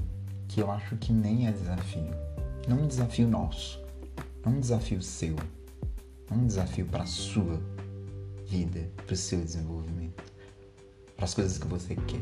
que 0.47 0.61
eu 0.61 0.71
acho 0.71 0.95
que 0.97 1.11
nem 1.11 1.47
é 1.47 1.51
desafio. 1.51 2.11
Não 2.67 2.83
um 2.83 2.87
desafio 2.87 3.27
nosso, 3.27 3.79
não 4.45 4.53
um 4.53 4.59
desafio 4.59 5.01
seu, 5.01 5.35
um 6.31 6.45
desafio 6.45 6.85
para 6.85 7.03
a 7.03 7.07
sua 7.07 7.59
vida, 8.45 8.89
para 9.05 9.13
o 9.13 9.17
seu 9.17 9.39
desenvolvimento, 9.39 10.23
para 11.15 11.25
as 11.25 11.33
coisas 11.33 11.57
que 11.57 11.67
você 11.67 11.95
quer. 11.95 12.21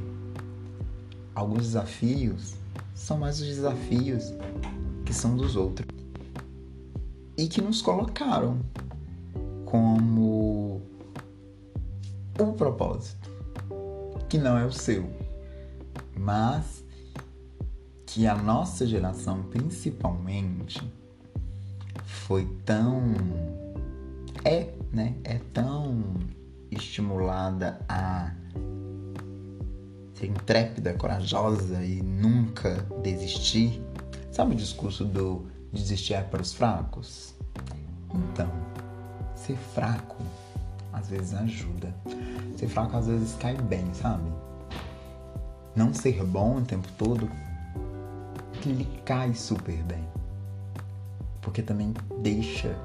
Alguns 1.35 1.63
desafios 1.63 2.55
são 2.95 3.17
mais 3.17 3.39
os 3.39 3.47
desafios 3.47 4.33
que 5.05 5.13
são 5.13 5.35
dos 5.35 5.55
outros 5.55 5.87
e 7.37 7.47
que 7.47 7.61
nos 7.61 7.81
colocaram 7.81 8.59
como 9.65 10.81
um 12.39 12.53
propósito 12.53 13.29
que 14.27 14.37
não 14.37 14.57
é 14.57 14.65
o 14.65 14.71
seu, 14.71 15.09
mas 16.17 16.83
que 18.05 18.25
a 18.27 18.35
nossa 18.35 18.85
geração 18.85 19.43
principalmente 19.43 20.81
foi 22.03 22.45
tão 22.65 23.13
é, 24.47 24.73
né? 24.91 25.15
É 25.23 25.39
tão 25.53 26.03
estimulada 26.71 27.79
a 27.87 28.31
ser 30.13 30.27
intrépida, 30.27 30.93
corajosa 30.93 31.83
e 31.83 32.01
nunca 32.01 32.85
desistir. 33.03 33.81
Sabe 34.31 34.53
o 34.53 34.55
discurso 34.55 35.03
do 35.03 35.47
desistir 35.71 36.13
é 36.13 36.21
para 36.21 36.41
os 36.41 36.53
fracos? 36.53 37.35
Então, 38.13 38.49
ser 39.35 39.57
fraco 39.73 40.23
às 40.93 41.09
vezes 41.09 41.33
ajuda. 41.33 41.93
Ser 42.55 42.67
fraco 42.67 42.95
às 42.95 43.07
vezes 43.07 43.35
cai 43.35 43.55
bem, 43.55 43.93
sabe? 43.93 44.31
Não 45.75 45.93
ser 45.93 46.23
bom 46.23 46.57
o 46.57 46.61
tempo 46.61 46.87
todo 46.97 47.29
lhe 48.65 48.85
cai 49.05 49.33
super 49.33 49.81
bem. 49.83 50.05
Porque 51.41 51.61
também 51.61 51.93
deixa 52.21 52.75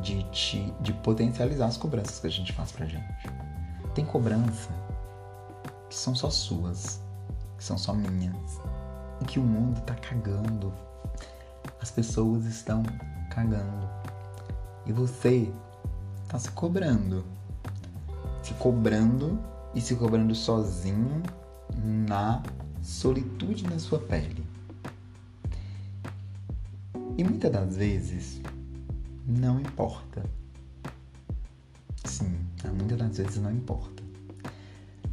de, 0.00 0.22
te, 0.30 0.72
de 0.80 0.92
potencializar 0.92 1.66
as 1.66 1.76
cobranças 1.76 2.18
que 2.18 2.26
a 2.26 2.30
gente 2.30 2.52
faz 2.52 2.72
pra 2.72 2.86
gente. 2.86 3.04
Tem 3.94 4.04
cobrança 4.04 4.70
que 5.88 5.94
são 5.94 6.14
só 6.14 6.28
suas, 6.30 7.00
que 7.56 7.64
são 7.64 7.78
só 7.78 7.94
minhas, 7.94 8.60
e 9.20 9.24
que 9.24 9.38
o 9.38 9.42
mundo 9.42 9.80
tá 9.82 9.94
cagando. 9.94 10.72
As 11.80 11.90
pessoas 11.90 12.44
estão 12.44 12.82
cagando. 13.30 13.88
E 14.84 14.92
você 14.92 15.50
tá 16.28 16.38
se 16.38 16.50
cobrando. 16.50 17.24
Se 18.42 18.54
cobrando 18.54 19.38
e 19.74 19.80
se 19.80 19.96
cobrando 19.96 20.34
sozinho 20.34 21.22
na 21.74 22.42
solitude 22.82 23.64
da 23.64 23.78
sua 23.78 23.98
pele. 23.98 24.46
E 27.18 27.24
muitas 27.24 27.50
das 27.50 27.76
vezes 27.76 28.40
não 29.26 29.60
importa. 29.60 30.24
Sim, 32.04 32.38
muitas 32.76 32.98
das 32.98 33.16
vezes 33.16 33.38
não 33.38 33.50
importa. 33.50 34.02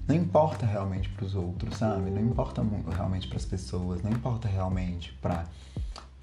Não 0.08 0.16
importa 0.16 0.66
realmente 0.66 1.10
para 1.10 1.26
os 1.26 1.34
outros, 1.34 1.78
sabe? 1.78 2.12
Não 2.12 2.22
importa 2.22 2.62
realmente 2.92 3.28
para 3.28 3.38
as 3.38 3.46
pessoas, 3.46 4.02
não 4.04 4.12
importa 4.12 4.48
realmente 4.48 5.14
para 5.22 5.46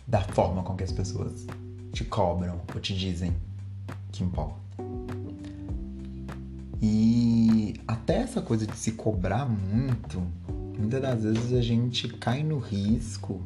da 0.06 0.20
forma 0.20 0.62
com 0.62 0.76
que 0.76 0.84
as 0.84 0.92
pessoas 0.92 1.46
te 1.92 2.04
cobram 2.04 2.60
ou 2.74 2.80
te 2.80 2.94
dizem 2.96 3.34
que 4.12 4.22
importa. 4.22 4.58
E 6.82 7.80
até 7.86 8.16
essa 8.16 8.40
coisa 8.40 8.66
de 8.66 8.76
se 8.76 8.92
cobrar 8.92 9.46
muito, 9.46 10.20
muitas 10.78 11.00
das 11.00 11.22
vezes 11.22 11.52
a 11.52 11.60
gente 11.60 12.08
cai 12.08 12.42
no 12.42 12.58
risco 12.58 13.40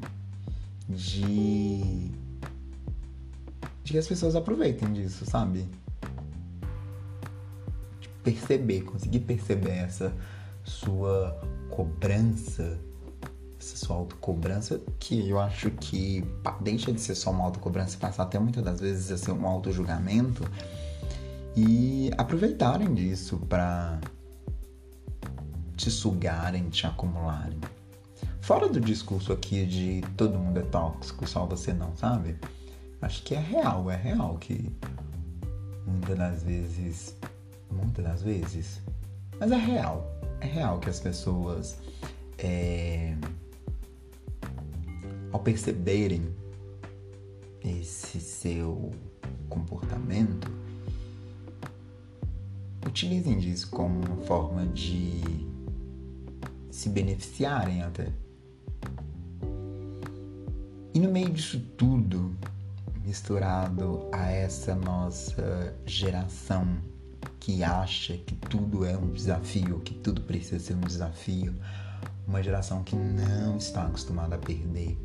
de 0.89 2.11
de 3.85 3.93
que 3.93 3.99
as 3.99 4.09
pessoas 4.09 4.35
aproveitem 4.35 4.93
disso, 4.93 5.27
sabe? 5.27 5.69
De 8.01 8.09
perceber, 8.25 8.81
conseguir 8.83 9.21
perceber 9.21 9.73
essa 9.73 10.13
sua 10.65 11.39
cobrança, 11.69 12.79
essa 13.61 13.77
sua 13.77 13.97
autocobrança, 13.97 14.81
que 14.99 15.29
eu 15.29 15.39
acho 15.39 15.71
que 15.71 16.25
deixa 16.63 16.93
de 16.93 17.01
ser 17.01 17.15
só 17.15 17.31
uma 17.31 17.45
autocobrança 17.45 17.97
e 17.97 17.99
passar 17.99 18.23
até 18.23 18.39
muitas 18.39 18.65
das 18.65 18.81
vezes 18.81 19.11
a 19.13 19.19
ser 19.19 19.33
um 19.33 19.47
auto-julgamento 19.47 20.43
e 21.55 22.11
aproveitarem 22.17 22.95
disso 22.95 23.37
para 23.49 24.01
te 25.77 25.91
sugarem, 25.91 26.71
te 26.71 26.87
acumularem. 26.87 27.61
Fora 28.41 28.67
do 28.69 28.81
discurso 28.81 29.33
aqui 29.33 29.67
de 29.67 30.03
todo 30.17 30.39
mundo 30.39 30.59
é 30.59 30.63
tóxico, 30.63 31.27
só 31.29 31.45
você 31.45 31.73
não, 31.73 31.95
sabe? 31.97 32.37
Acho 33.05 33.23
que 33.23 33.35
é 33.35 33.39
real, 33.39 33.91
é 33.91 33.97
real 33.97 34.39
que 34.39 34.75
muitas 35.87 36.17
das 36.17 36.43
vezes, 36.43 37.17
muitas 37.71 38.05
das 38.05 38.23
vezes, 38.23 38.81
mas 39.39 39.53
é 39.53 39.57
real, 39.57 40.11
é 40.41 40.47
real 40.47 40.81
que 40.81 40.89
as 40.89 41.01
pessoas, 41.01 41.79
é, 42.39 43.15
ao 45.31 45.41
perceberem 45.41 46.35
esse 47.63 48.21
seu 48.21 48.91
comportamento, 49.51 50.51
utilizem 52.87 53.39
disso 53.39 53.69
como 53.71 54.01
uma 54.01 54.17
forma 54.25 54.67
de 54.69 55.21
se 56.71 56.89
beneficiarem 56.89 57.83
até. 57.83 58.11
E 60.95 61.01
no 61.01 61.11
meio 61.11 61.31
disso 61.31 61.61
tudo, 61.77 62.37
misturado 63.05 64.09
a 64.13 64.31
essa 64.31 64.75
nossa 64.75 65.75
geração 65.85 66.67
que 67.39 67.63
acha 67.63 68.17
que 68.17 68.35
tudo 68.35 68.85
é 68.85 68.97
um 68.97 69.11
desafio, 69.11 69.81
que 69.81 69.95
tudo 69.95 70.23
precisa 70.23 70.59
ser 70.59 70.75
um 70.75 70.81
desafio, 70.81 71.55
uma 72.27 72.43
geração 72.43 72.83
que 72.83 72.97
não 72.97 73.59
está 73.59 73.87
acostumada 73.87 74.37
a 74.37 74.39
perder. 74.39 74.99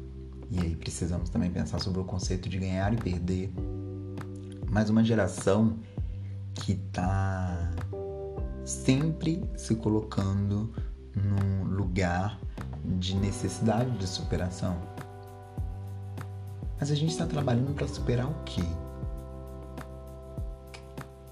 E 0.49 0.59
aí 0.59 0.75
precisamos 0.75 1.29
também 1.29 1.51
pensar 1.51 1.79
sobre 1.79 1.99
o 1.99 2.05
conceito 2.05 2.47
de 2.47 2.57
ganhar 2.57 2.93
e 2.93 2.97
perder. 2.97 3.51
Mas 4.71 4.89
uma 4.89 5.03
geração 5.03 5.77
que 6.55 6.71
está 6.71 7.71
sempre 8.63 9.43
se 9.57 9.75
colocando 9.75 10.73
num 11.15 11.65
lugar 11.65 12.39
de 12.85 13.15
necessidade 13.15 13.97
de 13.97 14.07
superação 14.07 14.77
mas 16.79 16.89
a 16.91 16.95
gente 16.95 17.11
está 17.11 17.25
trabalhando 17.25 17.73
para 17.73 17.87
superar 17.87 18.27
o 18.27 18.35
quê? 18.45 18.63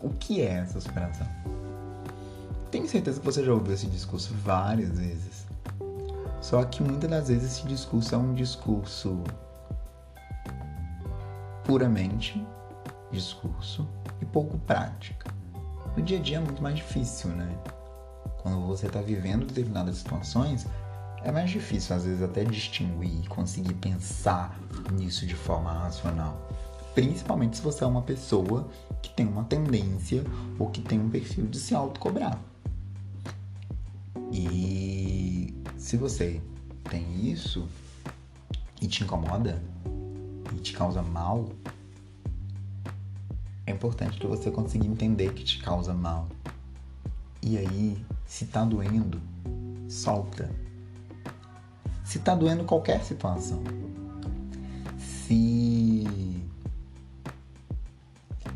O 0.01 0.09
que 0.09 0.41
é 0.41 0.53
essa 0.53 0.79
superação? 0.79 1.27
Tenho 2.69 2.87
certeza 2.87 3.19
que 3.19 3.25
você 3.25 3.43
já 3.43 3.53
ouviu 3.53 3.73
esse 3.73 3.87
discurso 3.87 4.33
várias 4.43 4.99
vezes. 4.99 5.47
Só 6.41 6.63
que 6.65 6.83
muitas 6.83 7.09
das 7.09 7.27
vezes 7.29 7.53
esse 7.57 7.67
discurso 7.67 8.13
é 8.13 8.17
um 8.17 8.33
discurso 8.33 9.23
puramente 11.63 12.45
discurso 13.11 13.87
e 14.21 14.25
pouco 14.25 14.57
prática. 14.59 15.31
no 15.95 16.03
dia 16.03 16.17
a 16.19 16.21
dia 16.21 16.37
é 16.37 16.39
muito 16.39 16.61
mais 16.61 16.75
difícil, 16.75 17.29
né? 17.31 17.57
Quando 18.41 18.65
você 18.67 18.87
está 18.87 19.01
vivendo 19.01 19.45
determinadas 19.45 19.97
situações, 19.97 20.65
é 21.27 21.31
mais 21.31 21.49
difícil 21.49 21.93
às 21.93 22.05
vezes 22.05 22.21
até 22.21 22.45
distinguir 22.45 23.25
e 23.25 23.27
conseguir 23.27 23.73
pensar 23.73 24.57
nisso 24.93 25.25
de 25.25 25.35
forma 25.35 25.73
racional. 25.73 26.49
Principalmente 26.95 27.57
se 27.57 27.61
você 27.61 27.83
é 27.83 27.87
uma 27.87 28.01
pessoa 28.01 28.69
que 29.01 29.09
tem 29.09 29.27
uma 29.27 29.43
tendência 29.43 30.23
ou 30.57 30.69
que 30.69 30.81
tem 30.81 30.97
um 30.97 31.09
perfil 31.09 31.45
de 31.47 31.59
se 31.59 31.75
autocobrar. 31.75 32.39
E 34.31 35.53
se 35.77 35.97
você 35.97 36.41
tem 36.89 37.29
isso 37.29 37.67
e 38.81 38.87
te 38.87 39.03
incomoda 39.03 39.61
e 40.55 40.59
te 40.61 40.71
causa 40.71 41.01
mal, 41.01 41.49
é 43.65 43.71
importante 43.73 44.17
que 44.17 44.25
você 44.25 44.49
consiga 44.49 44.85
entender 44.85 45.33
que 45.33 45.43
te 45.43 45.61
causa 45.61 45.93
mal. 45.93 46.29
E 47.41 47.57
aí, 47.57 48.01
se 48.25 48.45
tá 48.45 48.63
doendo, 48.63 49.21
solta. 49.89 50.49
Se 52.07 52.19
tá 52.19 52.33
doendo 52.33 52.63
qualquer 52.63 53.03
situação. 53.03 53.61
Se 54.97 56.05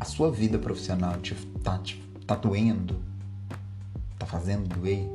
a 0.00 0.06
sua 0.06 0.32
vida 0.32 0.58
profissional 0.58 1.20
te, 1.20 1.34
tá, 1.62 1.76
te, 1.76 2.02
tá 2.26 2.34
doendo, 2.34 2.98
tá 4.18 4.24
fazendo 4.24 4.74
doer, 4.74 5.06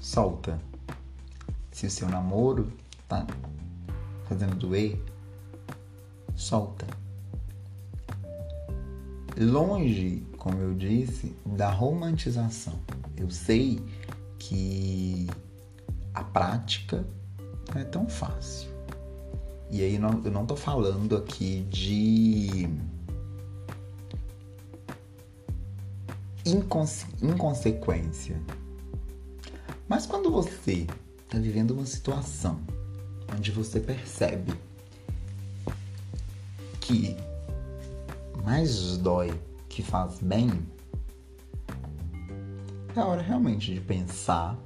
solta. 0.00 0.58
Se 1.70 1.86
o 1.86 1.90
seu 1.90 2.08
namoro 2.08 2.72
tá 3.06 3.24
fazendo 4.24 4.56
doer, 4.56 5.00
solta. 6.34 6.84
Longe, 9.38 10.26
como 10.36 10.58
eu 10.58 10.74
disse, 10.74 11.36
da 11.46 11.70
romantização. 11.70 12.80
Eu 13.16 13.30
sei 13.30 13.80
que 14.36 15.28
a 16.12 16.24
prática 16.24 17.06
é 17.74 17.84
tão 17.84 18.08
fácil. 18.08 18.68
E 19.70 19.82
aí 19.82 19.98
não, 19.98 20.20
eu 20.24 20.30
não 20.30 20.44
tô 20.44 20.56
falando 20.56 21.16
aqui 21.16 21.64
de 21.70 22.68
inconse 26.44 27.06
inconsequência. 27.22 28.40
Mas 29.88 30.06
quando 30.06 30.30
você 30.30 30.86
está 31.24 31.38
vivendo 31.38 31.72
uma 31.72 31.86
situação 31.86 32.60
onde 33.32 33.52
você 33.52 33.78
percebe 33.78 34.52
que 36.80 37.16
mais 38.44 38.96
dói 38.96 39.32
que 39.68 39.82
faz 39.82 40.18
bem, 40.18 40.50
é 42.96 43.00
hora 43.00 43.22
realmente 43.22 43.72
de 43.72 43.80
pensar 43.80 44.58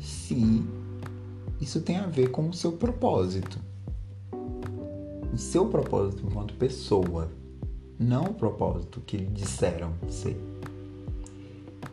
se 0.00 0.64
isso 1.60 1.80
tem 1.80 1.96
a 1.96 2.06
ver 2.06 2.30
com 2.30 2.48
o 2.48 2.52
seu 2.52 2.72
propósito. 2.72 3.58
O 5.32 5.38
seu 5.38 5.66
propósito 5.66 6.26
enquanto 6.26 6.54
pessoa, 6.54 7.30
não 7.98 8.24
o 8.24 8.34
propósito 8.34 9.00
que 9.00 9.18
disseram 9.18 9.92
ser. 10.08 10.36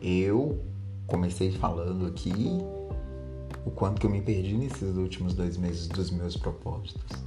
Eu 0.00 0.60
comecei 1.06 1.52
falando 1.52 2.06
aqui 2.06 2.34
o 3.64 3.70
quanto 3.70 4.00
que 4.00 4.06
eu 4.06 4.10
me 4.10 4.20
perdi 4.20 4.54
nesses 4.54 4.96
últimos 4.96 5.34
dois 5.34 5.56
meses 5.56 5.88
dos 5.88 6.10
meus 6.10 6.36
propósitos. 6.36 7.22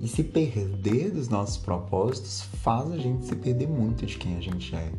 E 0.00 0.08
se 0.08 0.24
perder 0.24 1.10
dos 1.10 1.28
nossos 1.28 1.58
propósitos 1.58 2.42
faz 2.62 2.90
a 2.90 2.96
gente 2.96 3.26
se 3.26 3.36
perder 3.36 3.68
muito 3.68 4.06
de 4.06 4.16
quem 4.16 4.36
a 4.36 4.40
gente 4.40 4.74
é, 4.74 4.90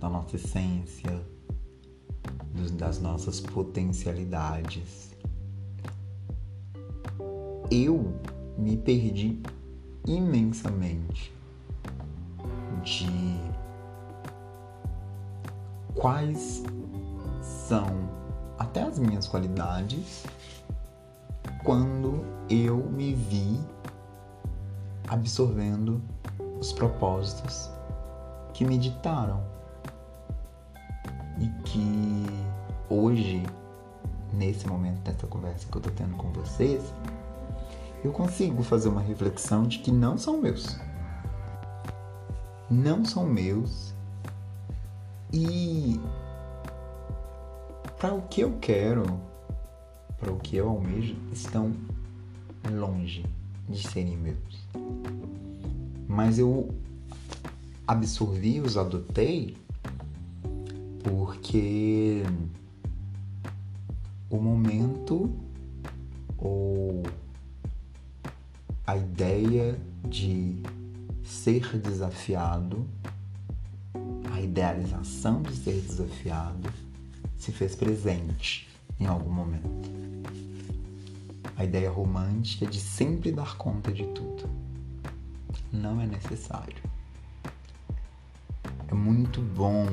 da 0.00 0.08
nossa 0.08 0.36
essência, 0.36 1.22
das 2.78 3.00
nossas 3.00 3.40
potencialidades. 3.40 5.05
Eu 7.70 8.14
me 8.56 8.76
perdi 8.76 9.40
imensamente 10.06 11.32
de 12.82 13.06
quais 15.94 16.62
são 17.42 17.86
até 18.58 18.82
as 18.82 18.98
minhas 18.98 19.26
qualidades 19.26 20.24
quando 21.64 22.24
eu 22.48 22.76
me 22.76 23.12
vi 23.12 23.60
absorvendo 25.08 26.00
os 26.60 26.72
propósitos 26.72 27.70
que 28.52 28.64
me 28.64 28.78
ditaram. 28.78 29.42
E 31.38 31.48
que 31.64 32.26
hoje, 32.88 33.42
nesse 34.32 34.66
momento 34.66 35.00
dessa 35.00 35.26
conversa 35.26 35.66
que 35.70 35.76
eu 35.76 35.82
tô 35.82 35.90
tendo 35.90 36.16
com 36.16 36.32
vocês, 36.32 36.82
eu 38.06 38.12
consigo 38.12 38.62
fazer 38.62 38.88
uma 38.88 39.00
reflexão 39.00 39.64
de 39.64 39.80
que 39.80 39.90
não 39.90 40.16
são 40.16 40.40
meus. 40.40 40.78
Não 42.70 43.04
são 43.04 43.26
meus 43.26 43.92
e 45.32 46.00
para 47.98 48.14
o 48.14 48.22
que 48.22 48.42
eu 48.42 48.56
quero, 48.60 49.20
para 50.18 50.32
o 50.32 50.38
que 50.38 50.56
eu 50.56 50.68
almejo, 50.68 51.16
estão 51.32 51.72
longe 52.70 53.24
de 53.68 53.82
serem 53.88 54.16
meus. 54.16 54.68
Mas 56.06 56.38
eu 56.38 56.72
absorvi, 57.86 58.60
os 58.60 58.76
adotei 58.76 59.56
porque 61.02 62.22
o 64.30 64.36
momento 64.36 65.30
ou 66.38 67.02
a 68.86 68.96
ideia 68.96 69.78
de 70.08 70.62
ser 71.24 71.76
desafiado 71.78 72.86
a 74.36 74.40
idealização 74.42 75.40
de 75.40 75.56
ser 75.56 75.80
desafiado 75.80 76.70
se 77.38 77.50
fez 77.52 77.74
presente 77.74 78.68
em 79.00 79.06
algum 79.06 79.30
momento. 79.30 79.90
A 81.56 81.64
ideia 81.64 81.90
romântica 81.90 82.66
de 82.66 82.78
sempre 82.78 83.32
dar 83.32 83.56
conta 83.56 83.90
de 83.90 84.04
tudo 84.08 84.46
não 85.72 85.98
é 86.02 86.06
necessário. 86.06 86.82
É 88.88 88.94
muito 88.94 89.40
bom 89.40 89.86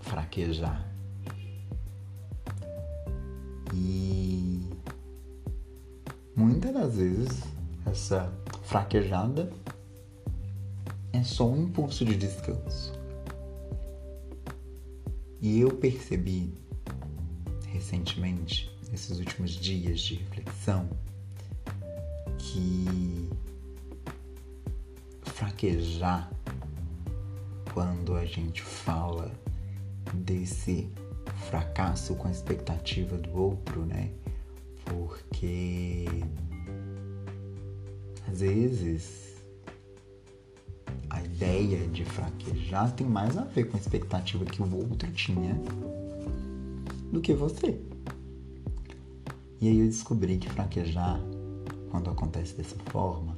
fraquejar. 0.00 0.84
E 3.72 4.68
muitas 6.34 6.74
das 6.74 6.96
vezes 6.96 7.57
essa 7.88 8.32
fraquejada 8.64 9.50
é 11.12 11.22
só 11.22 11.48
um 11.48 11.64
impulso 11.64 12.04
de 12.04 12.16
descanso. 12.16 12.92
E 15.40 15.60
eu 15.60 15.70
percebi 15.70 16.52
recentemente, 17.72 18.70
nesses 18.90 19.18
últimos 19.18 19.52
dias 19.52 20.00
de 20.00 20.14
reflexão, 20.16 20.88
que 22.38 23.28
fraquejar 25.22 26.30
quando 27.72 28.16
a 28.16 28.24
gente 28.24 28.62
fala 28.62 29.30
desse 30.12 30.90
fracasso 31.48 32.14
com 32.16 32.28
a 32.28 32.30
expectativa 32.30 33.16
do 33.16 33.38
outro, 33.38 33.84
né? 33.86 34.10
Porque 34.84 36.06
às 38.30 38.40
vezes 38.40 39.36
a 41.08 41.22
ideia 41.22 41.86
de 41.88 42.04
fraquejar 42.04 42.94
tem 42.94 43.06
mais 43.06 43.36
a 43.36 43.44
ver 43.44 43.64
com 43.64 43.76
a 43.76 43.80
expectativa 43.80 44.44
que 44.44 44.62
o 44.62 44.76
outro 44.76 45.10
tinha 45.12 45.54
do 47.10 47.20
que 47.20 47.32
você. 47.32 47.80
E 49.60 49.68
aí 49.68 49.80
eu 49.80 49.86
descobri 49.86 50.36
que 50.36 50.48
fraquejar, 50.48 51.20
quando 51.90 52.10
acontece 52.10 52.54
dessa 52.54 52.76
forma, 52.90 53.36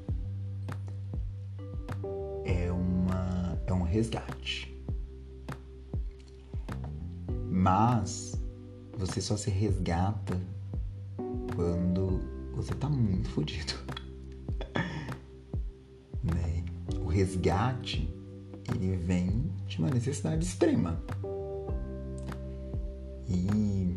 é, 2.45 2.71
uma, 2.71 3.59
é 3.67 3.73
um 3.73 3.83
resgate. 3.83 4.77
Mas 7.49 8.35
você 8.99 9.21
só 9.21 9.37
se 9.37 9.51
resgata 9.51 10.39
quando 11.55 12.21
você 12.55 12.75
tá 12.75 12.89
muito 12.89 13.31
fodido. 13.31 13.90
Resgate 17.11 18.09
ele 18.75 18.97
vem 18.97 19.51
de 19.67 19.79
uma 19.79 19.91
necessidade 19.91 20.45
extrema. 20.45 21.01
E 23.29 23.97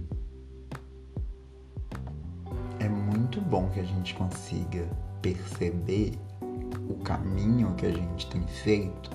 é 2.79 2.89
muito 2.89 3.41
bom 3.41 3.69
que 3.69 3.79
a 3.79 3.83
gente 3.83 4.13
consiga 4.15 4.87
perceber 5.21 6.13
o 6.89 6.95
caminho 7.03 7.73
que 7.75 7.85
a 7.85 7.91
gente 7.91 8.29
tem 8.29 8.45
feito 8.47 9.11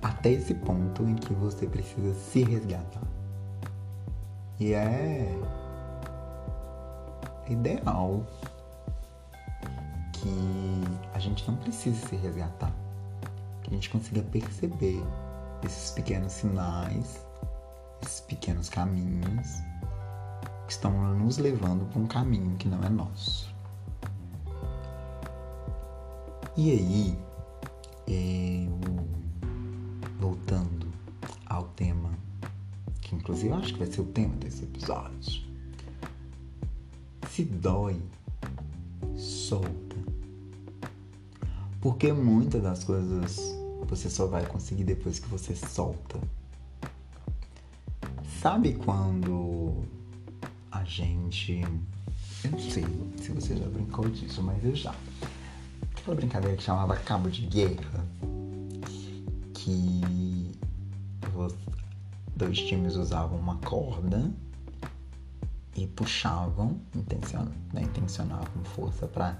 até 0.00 0.32
esse 0.32 0.54
ponto 0.54 1.02
em 1.02 1.14
que 1.14 1.32
você 1.34 1.66
precisa 1.66 2.14
se 2.14 2.42
resgatar. 2.44 3.02
E 4.60 4.72
é 4.72 5.28
ideal 7.48 8.24
que 10.12 10.63
gente 11.24 11.48
não 11.48 11.56
precise 11.56 11.96
se 12.06 12.16
resgatar, 12.16 12.72
que 13.62 13.70
a 13.70 13.74
gente 13.74 13.88
consiga 13.90 14.22
perceber 14.22 15.02
esses 15.64 15.90
pequenos 15.92 16.32
sinais, 16.32 17.24
esses 18.02 18.20
pequenos 18.20 18.68
caminhos 18.68 19.48
que 20.66 20.72
estão 20.72 20.92
nos 21.14 21.38
levando 21.38 21.86
para 21.86 22.00
um 22.00 22.06
caminho 22.06 22.56
que 22.56 22.68
não 22.68 22.82
é 22.84 22.88
nosso. 22.88 23.52
E 26.56 26.70
aí, 26.70 27.18
eu 28.06 28.78
voltando 30.20 30.86
ao 31.46 31.64
tema, 31.68 32.10
que 33.00 33.14
inclusive 33.14 33.48
eu 33.48 33.56
acho 33.56 33.72
que 33.72 33.78
vai 33.78 33.88
ser 33.88 34.00
o 34.02 34.06
tema 34.06 34.36
desse 34.36 34.64
episódio. 34.64 35.42
Se 37.28 37.44
dói, 37.44 38.00
solta. 39.16 39.83
Porque 41.84 42.10
muitas 42.14 42.62
das 42.62 42.82
coisas 42.82 43.54
você 43.86 44.08
só 44.08 44.26
vai 44.26 44.46
conseguir 44.46 44.84
depois 44.84 45.18
que 45.18 45.28
você 45.28 45.54
solta. 45.54 46.18
Sabe 48.40 48.72
quando 48.72 49.84
a 50.72 50.82
gente. 50.84 51.60
Eu 52.42 52.52
não 52.52 52.58
sei 52.58 52.86
se 53.20 53.32
você 53.32 53.54
já 53.54 53.66
brincou 53.66 54.08
disso, 54.08 54.42
mas 54.42 54.64
eu 54.64 54.74
já. 54.74 54.94
Aquela 55.94 56.16
brincadeira 56.16 56.56
que 56.56 56.62
chamava 56.62 56.96
cabo 56.96 57.28
de 57.28 57.44
guerra. 57.44 58.02
Que 59.52 60.50
os 61.36 61.54
dois 62.34 62.60
times 62.60 62.96
usavam 62.96 63.38
uma 63.38 63.56
corda 63.56 64.32
e 65.76 65.86
puxavam, 65.88 66.80
intencion, 66.96 67.44
né, 67.74 67.82
intencionavam 67.82 68.64
força 68.74 69.06
para 69.06 69.38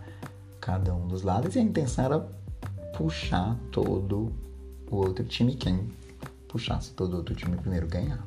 cada 0.65 0.95
um 0.95 1.07
dos 1.07 1.21
lados, 1.21 1.55
e 1.55 1.59
a 1.59 1.63
intenção 1.63 2.07
era 2.07 2.21
puxar 2.97 3.55
todo 3.71 4.33
o 4.91 4.97
outro 4.97 5.23
time. 5.23 5.55
Quem 5.55 5.91
puxasse 6.49 6.93
todo 6.93 7.13
o 7.13 7.17
outro 7.19 7.35
time 7.35 7.55
primeiro 7.59 7.87
ganhava. 7.87 8.25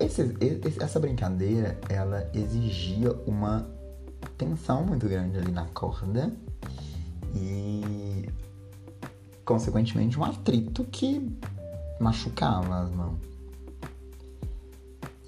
Esse, 0.00 0.34
essa 0.80 0.98
brincadeira, 0.98 1.78
ela 1.90 2.30
exigia 2.32 3.12
uma 3.26 3.68
tensão 4.38 4.86
muito 4.86 5.06
grande 5.06 5.36
ali 5.36 5.52
na 5.52 5.66
corda 5.66 6.34
e, 7.34 8.26
consequentemente, 9.44 10.18
um 10.18 10.24
atrito 10.24 10.84
que 10.84 11.30
machucava 12.00 12.80
as 12.80 12.90
mãos. 12.90 13.18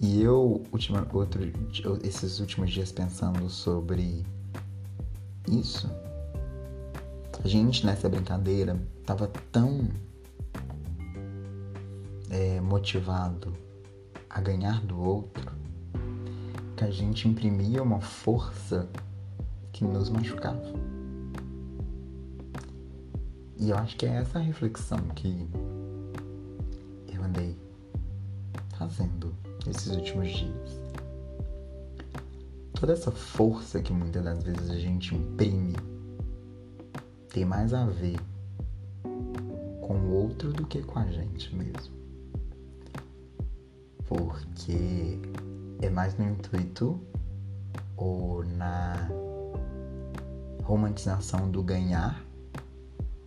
E 0.00 0.22
eu, 0.22 0.62
ultima, 0.72 1.06
outro, 1.12 1.42
esses 2.02 2.40
últimos 2.40 2.70
dias 2.70 2.90
pensando 2.90 3.50
sobre 3.50 4.24
isso, 5.48 5.90
a 7.42 7.48
gente 7.48 7.85
nessa 7.87 8.09
brincadeira 8.09 8.80
tava 9.04 9.30
tão 9.52 9.88
é, 12.30 12.61
motivado 12.61 13.54
a 14.28 14.40
ganhar 14.40 14.80
do 14.85 15.00
outro 15.00 15.52
que 16.76 16.85
a 16.85 16.90
gente 16.90 17.26
imprimia 17.26 17.82
uma 17.82 18.00
força 18.00 18.88
que 19.72 19.85
nos 19.85 20.11
machucava. 20.11 20.74
E 23.59 23.70
eu 23.70 23.76
acho 23.78 23.96
que 23.96 24.04
é 24.04 24.11
essa 24.11 24.38
reflexão 24.38 24.98
que 25.14 25.48
eu 27.12 27.22
andei 27.22 27.56
fazendo 28.76 29.35
esses 29.66 29.96
últimos 29.96 30.28
dias. 30.30 30.86
Toda 32.78 32.92
essa 32.92 33.10
força 33.10 33.80
que 33.80 33.90
muitas 33.90 34.22
das 34.22 34.42
vezes 34.42 34.68
a 34.68 34.78
gente 34.78 35.14
imprime 35.14 35.74
tem 37.30 37.42
mais 37.42 37.72
a 37.72 37.86
ver 37.86 38.18
com 39.80 39.94
o 39.94 40.12
outro 40.12 40.52
do 40.52 40.66
que 40.66 40.82
com 40.82 40.98
a 40.98 41.06
gente 41.06 41.54
mesmo. 41.54 41.94
Porque 44.06 45.18
é 45.80 45.88
mais 45.88 46.18
no 46.18 46.28
intuito 46.28 47.00
ou 47.96 48.44
na 48.44 49.08
romantização 50.62 51.50
do 51.50 51.62
ganhar 51.62 52.22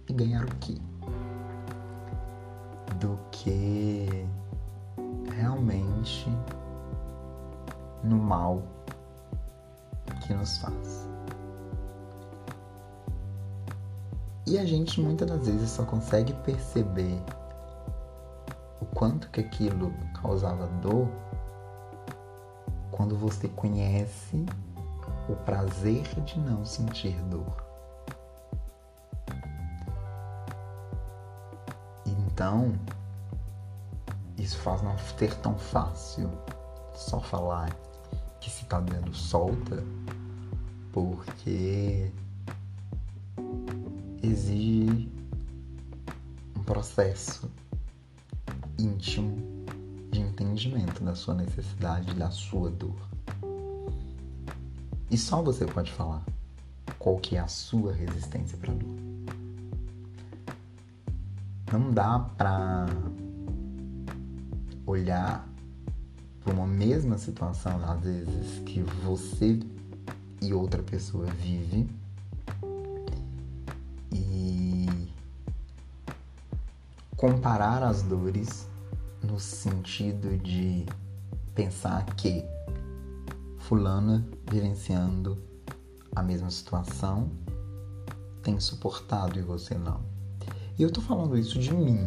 e 0.07 0.13
ganhar 0.13 0.45
o 0.45 0.55
quê? 0.57 0.75
Do 2.99 3.17
que 3.31 4.27
realmente 5.35 6.29
no 8.03 8.17
mal 8.17 8.63
que 10.30 10.34
nos 10.36 10.60
faz. 10.60 11.10
E 14.46 14.60
a 14.60 14.65
gente 14.65 15.02
muitas 15.02 15.28
das 15.28 15.48
vezes 15.48 15.72
só 15.72 15.84
consegue 15.84 16.34
perceber 16.44 17.20
o 18.80 18.86
quanto 18.86 19.28
que 19.32 19.39
aquilo 19.42 19.92
causava 20.22 20.68
dor 20.84 21.08
quando 22.92 23.18
você 23.18 23.48
conhece 23.48 24.46
o 25.28 25.36
prazer 25.36 26.04
de 26.24 26.39
não 26.39 26.63
sentir 26.63 27.20
dor. 27.24 27.63
Então, 32.06 32.74
isso 34.38 34.58
faz 34.60 34.84
não 34.84 34.96
ter 35.18 35.34
tão 35.39 35.58
fácil 35.58 36.30
só 36.94 37.20
falar 37.20 37.76
que 38.39 38.50
se 38.50 38.65
tá 38.65 38.80
doendo 38.80 39.13
solta, 39.13 39.84
porque 40.91 42.12
exige 44.21 45.10
um 46.56 46.63
processo 46.63 47.49
íntimo 48.78 49.38
de 50.12 50.21
entendimento 50.21 51.04
da 51.04 51.15
sua 51.15 51.36
necessidade, 51.36 52.13
da 52.15 52.32
sua 52.32 52.69
dor. 52.71 52.95
E 55.12 55.17
só 55.17 55.41
você 55.41 55.65
pode 55.65 55.91
falar 55.91 56.23
qual 56.97 57.17
que 57.17 57.36
é 57.36 57.39
a 57.39 57.47
sua 57.47 57.93
resistência 57.93 58.58
para 58.58 58.73
dor. 58.73 58.95
Não 61.71 61.91
dá 61.91 62.19
para 62.19 62.88
olhar 64.86 65.47
para 66.43 66.54
uma 66.54 66.65
mesma 66.65 67.17
situação, 67.17 67.80
às 67.89 68.02
vezes, 68.02 68.60
que 68.65 68.82
você 69.04 69.60
e 70.41 70.54
outra 70.54 70.82
pessoa 70.82 71.25
vive 71.25 71.88
comparar 77.19 77.84
as 77.84 78.02
dores 78.02 78.65
no 79.21 79.38
sentido 79.41 80.38
de 80.38 80.86
pensar 81.54 82.06
que 82.15 82.45
fulana 83.58 84.25
vivenciando 84.49 85.38
a 86.15 86.23
mesma 86.23 86.49
situação 86.49 87.30
tem 88.41 88.58
suportado 88.58 89.38
e 89.38 89.41
você 89.41 89.78
não. 89.78 89.99
E 90.78 90.82
eu 90.82 90.89
tô 90.89 91.02
falando 91.02 91.38
isso 91.38 91.60
de 91.60 91.73
mim. 91.73 91.99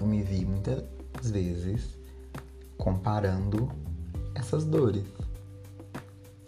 Eu 0.00 0.08
me 0.08 0.24
vi 0.24 0.44
muitas 0.44 0.82
vezes 1.22 1.96
comparando 2.76 3.70
essas 4.34 4.64
dores 4.64 5.04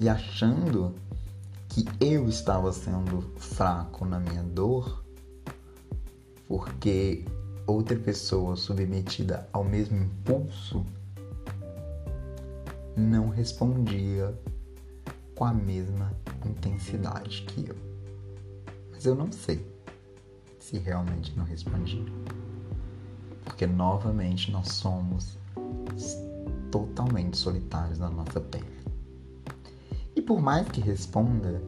e 0.00 0.08
achando 0.08 0.94
que 1.68 1.84
eu 2.00 2.28
estava 2.28 2.72
sendo 2.72 3.20
fraco 3.37 4.04
na 4.04 4.18
minha 4.18 4.42
dor 4.42 5.04
porque 6.46 7.24
outra 7.66 7.96
pessoa 7.96 8.56
submetida 8.56 9.46
ao 9.52 9.62
mesmo 9.62 9.98
impulso 9.98 10.84
não 12.96 13.28
respondia 13.28 14.34
com 15.34 15.44
a 15.44 15.52
mesma 15.52 16.11
intensidade 16.44 17.42
que 17.42 17.68
eu. 17.68 17.76
Mas 18.90 19.04
eu 19.04 19.14
não 19.14 19.30
sei 19.30 19.64
se 20.58 20.78
realmente 20.78 21.37
não 21.37 21.44
respondia. 21.44 22.04
Porque 23.44 23.66
novamente 23.66 24.50
nós 24.50 24.68
somos 24.72 25.38
totalmente 26.70 27.37
solitários 27.37 27.98
na 27.98 28.11
nossa 28.11 28.40
pele. 28.40 28.66
Por 30.28 30.42
mais 30.42 30.68
que 30.68 30.78
responda, 30.78 31.62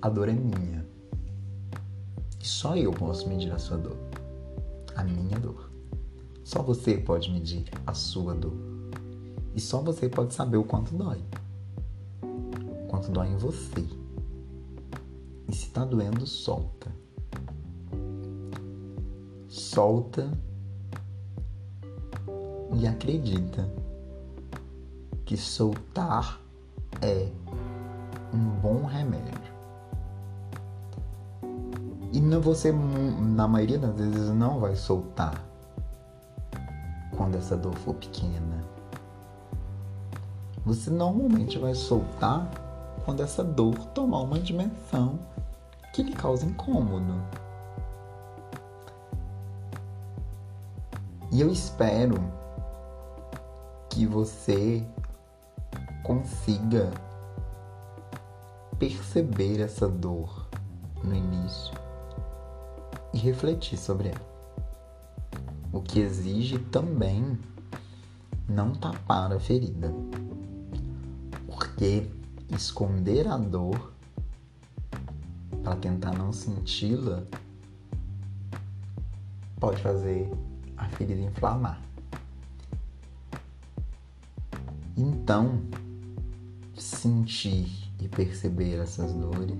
a 0.00 0.08
dor 0.08 0.28
é 0.28 0.32
minha. 0.32 0.86
E 2.40 2.46
só 2.46 2.76
eu 2.76 2.92
posso 2.92 3.28
medir 3.28 3.52
a 3.52 3.58
sua 3.58 3.76
dor 3.76 3.96
a 4.94 5.02
minha 5.02 5.36
dor. 5.40 5.68
Só 6.44 6.62
você 6.62 6.96
pode 6.96 7.32
medir 7.32 7.64
a 7.84 7.92
sua 7.92 8.32
dor. 8.32 8.54
E 9.56 9.60
só 9.60 9.80
você 9.80 10.08
pode 10.08 10.34
saber 10.34 10.56
o 10.56 10.62
quanto 10.62 10.94
dói. 10.94 11.20
O 12.22 12.86
quanto 12.86 13.10
dói 13.10 13.26
em 13.26 13.36
você. 13.36 13.84
E 15.48 15.52
se 15.52 15.70
tá 15.70 15.84
doendo, 15.84 16.28
solta. 16.28 16.92
solta 19.48 20.30
e 22.76 22.86
acredita 22.86 23.68
que 25.24 25.36
soltar 25.36 26.40
é 27.02 27.28
um 28.34 28.50
bom 28.60 28.84
remédio. 28.84 29.54
E 32.12 32.20
você, 32.38 32.72
na 32.72 33.48
maioria 33.48 33.78
das 33.78 33.94
vezes, 33.96 34.30
não 34.30 34.60
vai 34.60 34.76
soltar 34.76 35.40
quando 37.16 37.36
essa 37.36 37.56
dor 37.56 37.74
for 37.76 37.94
pequena. 37.94 38.64
Você 40.64 40.90
normalmente 40.90 41.58
vai 41.58 41.74
soltar 41.74 42.48
quando 43.04 43.22
essa 43.22 43.42
dor 43.44 43.74
tomar 43.86 44.20
uma 44.20 44.38
dimensão 44.38 45.18
que 45.92 46.02
lhe 46.02 46.12
causa 46.12 46.46
incômodo. 46.46 47.20
E 51.30 51.40
eu 51.40 51.50
espero 51.50 52.16
que 53.90 54.06
você 54.06 54.86
consiga 56.02 56.90
perceber 58.78 59.60
essa 59.60 59.88
dor 59.88 60.48
no 61.02 61.14
início 61.14 61.74
e 63.12 63.18
refletir 63.18 63.78
sobre 63.78 64.08
ela. 64.08 64.34
O 65.72 65.80
que 65.80 66.00
exige 66.00 66.58
também 66.58 67.38
não 68.48 68.72
tapar 68.72 69.32
a 69.32 69.40
ferida, 69.40 69.92
porque 71.46 72.08
esconder 72.50 73.26
a 73.26 73.36
dor 73.36 73.92
para 75.62 75.76
tentar 75.76 76.12
não 76.12 76.32
senti-la 76.32 77.24
pode 79.58 79.80
fazer 79.80 80.30
a 80.76 80.86
ferida 80.90 81.22
inflamar. 81.22 81.80
Então, 84.96 85.60
sentir 86.76 87.83
e 88.04 88.08
perceber 88.08 88.78
essas 88.80 89.14
dores 89.14 89.58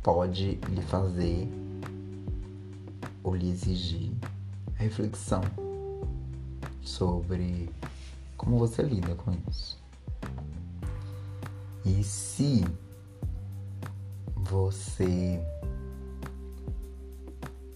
pode 0.00 0.54
lhe 0.68 0.82
fazer 0.82 1.48
ou 3.24 3.34
lhe 3.34 3.50
exigir 3.50 4.12
reflexão 4.76 5.42
sobre 6.82 7.68
como 8.36 8.58
você 8.58 8.82
lida 8.82 9.14
com 9.16 9.32
isso. 9.50 9.82
E 11.84 12.04
se 12.04 12.64
você, 14.36 15.42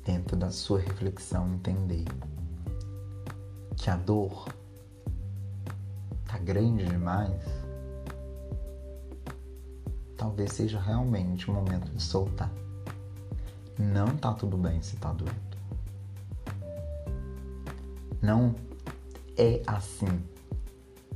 dentro 0.05 0.37
da 0.37 0.51
sua 0.51 0.79
reflexão, 0.79 1.55
entender 1.55 2.05
que 3.77 3.91
a 3.91 3.97
dor 3.97 4.58
grande 6.49 6.83
demais, 6.87 7.43
talvez 10.17 10.51
seja 10.55 10.81
realmente 10.81 11.51
o 11.51 11.53
momento 11.53 11.91
de 11.93 12.03
soltar. 12.03 12.51
Não 13.79 14.17
tá 14.17 14.33
tudo 14.33 14.57
bem 14.57 14.81
se 14.81 14.97
tá 14.97 15.13
doendo. 15.13 15.37
Não 18.23 18.55
é 19.37 19.61
assim 19.67 20.25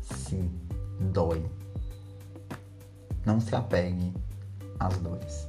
se 0.02 0.50
dói. 1.00 1.42
Não 3.24 3.40
se 3.40 3.56
apegue 3.56 4.12
às 4.78 4.98
dores. 4.98 5.48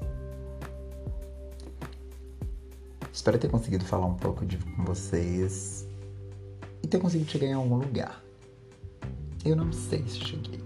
Espero 3.11 3.37
ter 3.37 3.49
conseguido 3.49 3.83
falar 3.83 4.05
um 4.05 4.15
pouco 4.15 4.45
de, 4.45 4.57
com 4.57 4.85
vocês 4.85 5.85
e 6.81 6.87
ter 6.87 6.99
conseguido 6.99 7.29
chegar 7.29 7.47
em 7.47 7.53
algum 7.53 7.75
lugar. 7.75 8.22
Eu 9.45 9.57
não 9.57 9.73
sei 9.73 10.07
se 10.07 10.19
cheguei. 10.19 10.63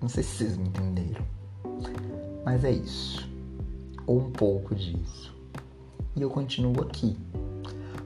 Não 0.00 0.10
sei 0.10 0.22
se 0.22 0.36
vocês 0.36 0.56
me 0.58 0.68
entenderam. 0.68 1.24
Mas 2.44 2.64
é 2.64 2.70
isso. 2.70 3.26
Ou 4.06 4.20
um 4.20 4.30
pouco 4.30 4.74
disso. 4.74 5.34
E 6.14 6.20
eu 6.20 6.28
continuo 6.28 6.82
aqui 6.82 7.16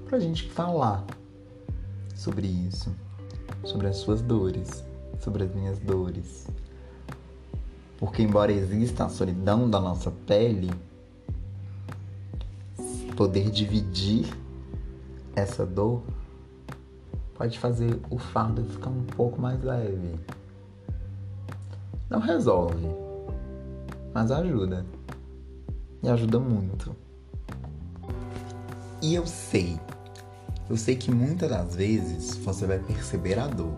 pra 0.06 0.20
gente 0.20 0.48
falar 0.50 1.04
sobre 2.14 2.46
isso, 2.46 2.94
sobre 3.64 3.88
as 3.88 3.96
suas 3.96 4.22
dores, 4.22 4.84
sobre 5.18 5.44
as 5.44 5.54
minhas 5.54 5.80
dores. 5.80 6.46
Porque, 7.98 8.22
embora 8.22 8.52
exista 8.52 9.04
a 9.04 9.08
solidão 9.08 9.68
da 9.68 9.80
nossa 9.80 10.12
pele, 10.26 10.70
poder 13.16 13.50
dividir 13.50 14.26
essa 15.34 15.66
dor 15.66 16.02
pode 17.40 17.58
fazer 17.58 17.98
o 18.10 18.18
fardo 18.18 18.62
ficar 18.66 18.90
um 18.90 19.02
pouco 19.02 19.40
mais 19.40 19.62
leve. 19.62 20.20
Não 22.10 22.20
resolve, 22.20 22.86
mas 24.12 24.30
ajuda. 24.30 24.84
E 26.02 26.08
ajuda 26.10 26.38
muito. 26.38 26.94
E 29.00 29.14
eu 29.14 29.26
sei, 29.26 29.80
eu 30.68 30.76
sei 30.76 30.96
que 30.96 31.10
muitas 31.10 31.48
das 31.48 31.74
vezes 31.76 32.36
você 32.36 32.66
vai 32.66 32.78
perceber 32.78 33.38
a 33.38 33.46
dor, 33.46 33.72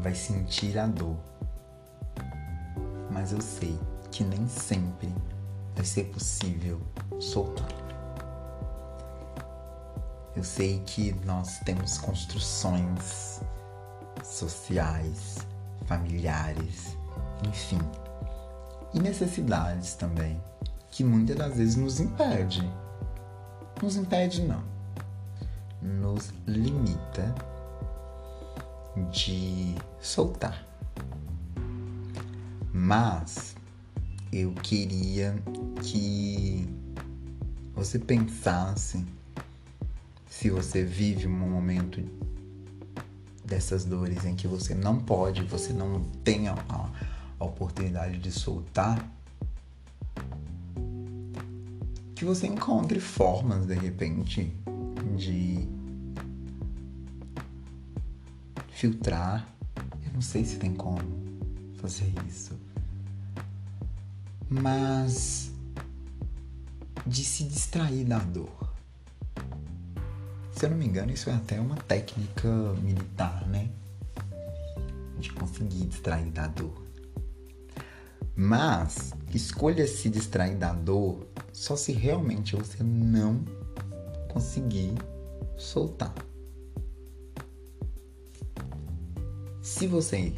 vai 0.00 0.14
sentir 0.14 0.78
a 0.78 0.86
dor. 0.86 1.18
Mas 3.10 3.30
eu 3.30 3.42
sei 3.42 3.78
que 4.10 4.24
nem 4.24 4.48
sempre 4.48 5.14
vai 5.76 5.84
ser 5.84 6.04
possível 6.04 6.80
soltar. 7.20 7.87
Eu 10.38 10.44
sei 10.44 10.80
que 10.86 11.12
nós 11.24 11.58
temos 11.64 11.98
construções 11.98 13.40
sociais, 14.22 15.38
familiares, 15.86 16.96
enfim, 17.44 17.80
e 18.94 19.00
necessidades 19.00 19.94
também, 19.94 20.40
que 20.92 21.02
muitas 21.02 21.34
das 21.34 21.56
vezes 21.56 21.74
nos 21.74 21.98
impede. 21.98 22.62
Nos 23.82 23.96
impede 23.96 24.42
não. 24.42 24.62
Nos 25.82 26.32
limita 26.46 27.34
de 29.10 29.74
soltar. 30.00 30.64
Mas 32.72 33.56
eu 34.32 34.52
queria 34.52 35.34
que 35.82 36.64
você 37.74 37.98
pensasse 37.98 39.04
se 40.28 40.50
você 40.50 40.84
vive 40.84 41.26
um 41.26 41.48
momento 41.48 42.02
dessas 43.44 43.84
dores 43.84 44.24
em 44.24 44.36
que 44.36 44.46
você 44.46 44.74
não 44.74 44.98
pode, 44.98 45.42
você 45.44 45.72
não 45.72 46.02
tem 46.22 46.48
a, 46.48 46.54
a 47.38 47.44
oportunidade 47.44 48.18
de 48.18 48.30
soltar, 48.30 49.10
que 52.14 52.24
você 52.24 52.46
encontre 52.46 53.00
formas 53.00 53.66
de 53.66 53.74
repente 53.74 54.52
de 55.16 55.68
filtrar. 58.70 59.48
Eu 60.04 60.12
não 60.14 60.20
sei 60.20 60.44
se 60.44 60.56
tem 60.56 60.74
como 60.74 61.00
fazer 61.74 62.12
isso. 62.28 62.58
Mas 64.50 65.52
de 67.06 67.24
se 67.24 67.44
distrair 67.44 68.04
da 68.04 68.18
dor. 68.18 68.57
Se 70.58 70.66
eu 70.66 70.70
não 70.70 70.76
me 70.76 70.86
engano, 70.86 71.12
isso 71.12 71.30
é 71.30 71.34
até 71.34 71.60
uma 71.60 71.76
técnica 71.76 72.48
militar, 72.82 73.46
né? 73.46 73.70
De 75.16 75.32
conseguir 75.32 75.86
distrair 75.86 76.32
da 76.32 76.48
dor. 76.48 76.82
Mas 78.34 79.14
escolha 79.32 79.86
se 79.86 80.10
distrair 80.10 80.56
da 80.56 80.72
dor 80.72 81.28
só 81.52 81.76
se 81.76 81.92
realmente 81.92 82.56
você 82.56 82.82
não 82.82 83.44
conseguir 84.32 84.94
soltar. 85.56 86.12
Se 89.62 89.86
você 89.86 90.34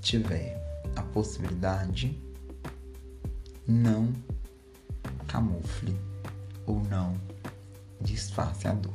tiver 0.00 0.60
a 0.96 1.02
possibilidade, 1.02 2.20
não 3.68 4.12
camufle 5.28 5.96
ou 6.66 6.82
não 6.86 7.35
disfarce 8.06 8.68
a 8.68 8.72
dor. 8.72 8.94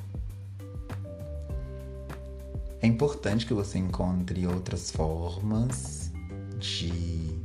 É 2.81 2.87
importante 2.87 3.45
que 3.45 3.53
você 3.53 3.77
encontre 3.77 4.47
outras 4.47 4.89
formas 4.89 6.11
de 6.57 7.39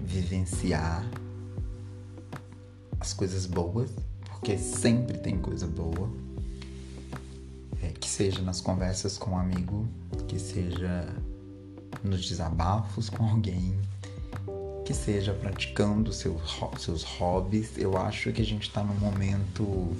vivenciar 0.00 1.04
as 2.98 3.12
coisas 3.12 3.44
boas, 3.44 3.90
porque 4.24 4.56
sempre 4.56 5.18
tem 5.18 5.38
coisa 5.38 5.66
boa. 5.66 6.08
É, 7.82 7.88
que 7.88 8.08
seja 8.08 8.40
nas 8.40 8.62
conversas 8.62 9.18
com 9.18 9.32
um 9.32 9.38
amigo, 9.38 9.86
que 10.26 10.38
seja 10.38 11.14
nos 12.02 12.26
desabafos 12.26 13.10
com 13.10 13.28
alguém, 13.28 13.78
que 14.84 14.92
seja 14.92 15.32
praticando 15.32 16.12
seus, 16.12 16.40
seus 16.78 17.02
hobbies. 17.02 17.78
Eu 17.78 17.96
acho 17.96 18.32
que 18.32 18.42
a 18.42 18.44
gente 18.44 18.70
tá 18.70 18.82
num 18.82 18.94
momento. 18.94 19.90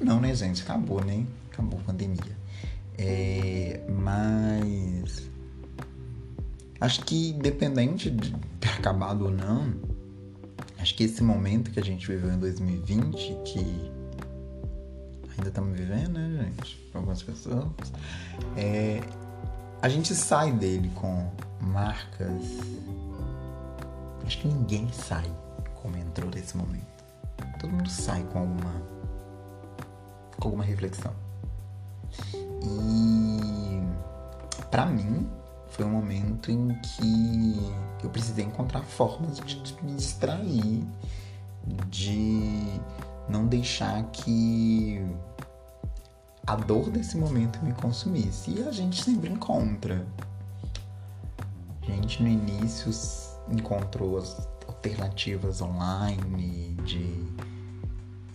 Não, 0.00 0.20
né, 0.20 0.34
gente? 0.34 0.62
Acabou, 0.62 1.04
né? 1.04 1.26
Acabou 1.52 1.80
a 1.80 1.82
pandemia. 1.82 2.36
É, 2.96 3.80
mas. 3.88 5.28
Acho 6.80 7.04
que, 7.04 7.30
independente 7.30 8.10
de 8.10 8.34
ter 8.58 8.70
acabado 8.70 9.26
ou 9.26 9.30
não, 9.30 9.74
acho 10.78 10.94
que 10.94 11.04
esse 11.04 11.22
momento 11.22 11.70
que 11.70 11.78
a 11.78 11.84
gente 11.84 12.06
viveu 12.06 12.32
em 12.32 12.38
2020, 12.38 13.36
que 13.44 13.90
ainda 15.36 15.48
estamos 15.48 15.78
vivendo, 15.78 16.12
né, 16.12 16.44
gente? 16.44 16.90
Algumas 16.94 17.22
pessoas. 17.22 17.66
É, 18.56 19.02
a 19.82 19.88
gente 19.88 20.14
sai 20.14 20.52
dele 20.52 20.90
com 20.94 21.30
marcas. 21.60 22.42
Acho 24.30 24.38
que 24.38 24.46
ninguém 24.46 24.88
sai 24.92 25.28
como 25.82 25.96
entrou 25.96 26.30
nesse 26.30 26.56
momento. 26.56 26.86
Todo 27.58 27.72
mundo 27.72 27.90
sai 27.90 28.22
com 28.32 28.38
alguma. 28.38 28.72
com 30.38 30.46
alguma 30.46 30.62
reflexão. 30.62 31.12
E. 32.62 33.82
para 34.70 34.86
mim, 34.86 35.28
foi 35.70 35.84
um 35.84 35.90
momento 35.90 36.48
em 36.48 36.68
que 36.80 37.74
eu 38.04 38.10
precisei 38.10 38.44
encontrar 38.44 38.82
formas 38.82 39.40
de 39.40 39.74
me 39.82 39.94
distrair, 39.96 40.86
de 41.88 42.80
não 43.28 43.48
deixar 43.48 44.00
que 44.12 45.04
a 46.46 46.54
dor 46.54 46.88
desse 46.88 47.16
momento 47.16 47.58
me 47.64 47.72
consumisse. 47.72 48.52
E 48.52 48.62
a 48.62 48.70
gente 48.70 49.02
sempre 49.02 49.28
encontra. 49.28 50.06
Gente 51.82 52.22
no 52.22 52.28
início 52.28 52.92
encontrou 53.50 54.18
as 54.18 54.48
alternativas 54.66 55.60
online, 55.60 56.76
de 56.84 57.28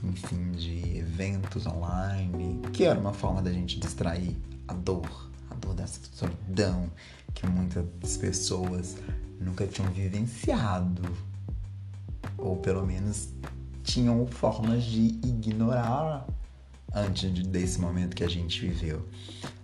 enfim, 0.03 0.51
de 0.51 0.97
eventos 0.97 1.65
online, 1.65 2.61
que 2.71 2.83
era 2.83 2.99
uma 2.99 3.13
forma 3.13 3.41
da 3.41 3.51
gente 3.51 3.79
distrair 3.79 4.37
a 4.67 4.73
dor, 4.73 5.31
a 5.49 5.55
dor 5.55 5.73
dessa 5.73 5.99
solidão 6.11 6.89
que 7.33 7.47
muitas 7.47 8.17
pessoas 8.17 8.97
nunca 9.39 9.65
tinham 9.67 9.91
vivenciado, 9.91 11.01
ou 12.37 12.57
pelo 12.57 12.85
menos 12.85 13.29
tinham 13.83 14.25
formas 14.27 14.83
de 14.83 15.19
ignorar 15.23 16.25
antes 16.93 17.31
desse 17.47 17.79
momento 17.79 18.15
que 18.15 18.23
a 18.23 18.29
gente 18.29 18.61
viveu. 18.61 19.05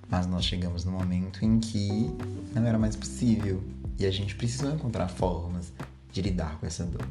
Mas 0.10 0.28
nós 0.28 0.43
chegamos 0.43 0.84
no 0.84 0.91
momento 0.91 1.45
em 1.45 1.60
que 1.60 2.14
não 2.54 2.66
era 2.66 2.78
mais 2.78 2.95
possível 2.95 3.64
e 4.02 4.06
a 4.06 4.12
gente 4.12 4.36
precisou 4.36 4.74
encontrar 4.74 5.08
formas 5.08 5.72
de 6.12 6.22
lidar 6.22 6.60
com 6.60 6.66
essa 6.66 6.84
dor. 6.84 7.06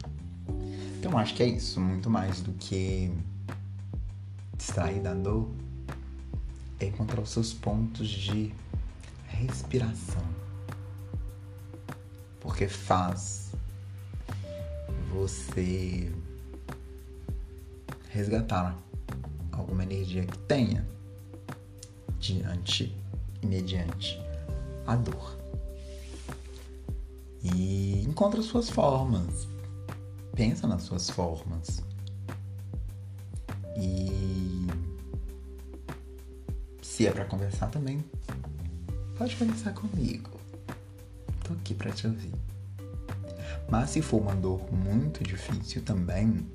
Então 0.99 1.16
acho 1.16 1.34
que 1.34 1.43
é 1.43 1.47
isso, 1.47 1.80
muito 1.80 2.11
mais 2.11 2.41
do 2.41 2.53
que 2.55 3.12
distrair 4.57 5.01
da 5.01 5.14
dor, 5.14 5.49
é 6.78 6.86
encontrar 6.86 7.20
os 7.20 7.30
seus 7.30 7.53
pontos 7.53 8.09
de 8.09 8.53
respiração. 9.28 10.22
Porque 12.41 12.66
faz 12.66 13.53
você 15.12 16.12
resgatar 18.11 18.76
alguma 19.53 19.84
energia 19.84 20.26
que 20.26 20.38
tenha 20.38 20.86
diante 22.18 22.95
e 23.41 23.47
mediante 23.47 24.20
a 24.86 24.97
dor. 24.97 25.39
E 27.43 28.03
encontra 28.03 28.43
suas 28.43 28.68
formas. 28.68 29.49
Pensa 30.34 30.66
nas 30.66 30.82
suas 30.82 31.09
formas. 31.11 31.82
E 33.76 34.66
se 36.82 37.07
é 37.07 37.11
para 37.11 37.24
conversar 37.24 37.68
também, 37.68 38.05
pode 39.16 39.34
conversar 39.36 39.72
comigo. 39.72 40.30
Tô 41.45 41.55
aqui 41.55 41.74
para 41.74 41.91
te 41.91 42.07
ouvir. 42.07 42.34
Mas 43.70 43.91
se 43.91 44.03
for 44.03 44.20
uma 44.20 44.34
dor 44.34 44.61
muito 44.72 45.22
difícil 45.22 45.82
também, 45.82 46.47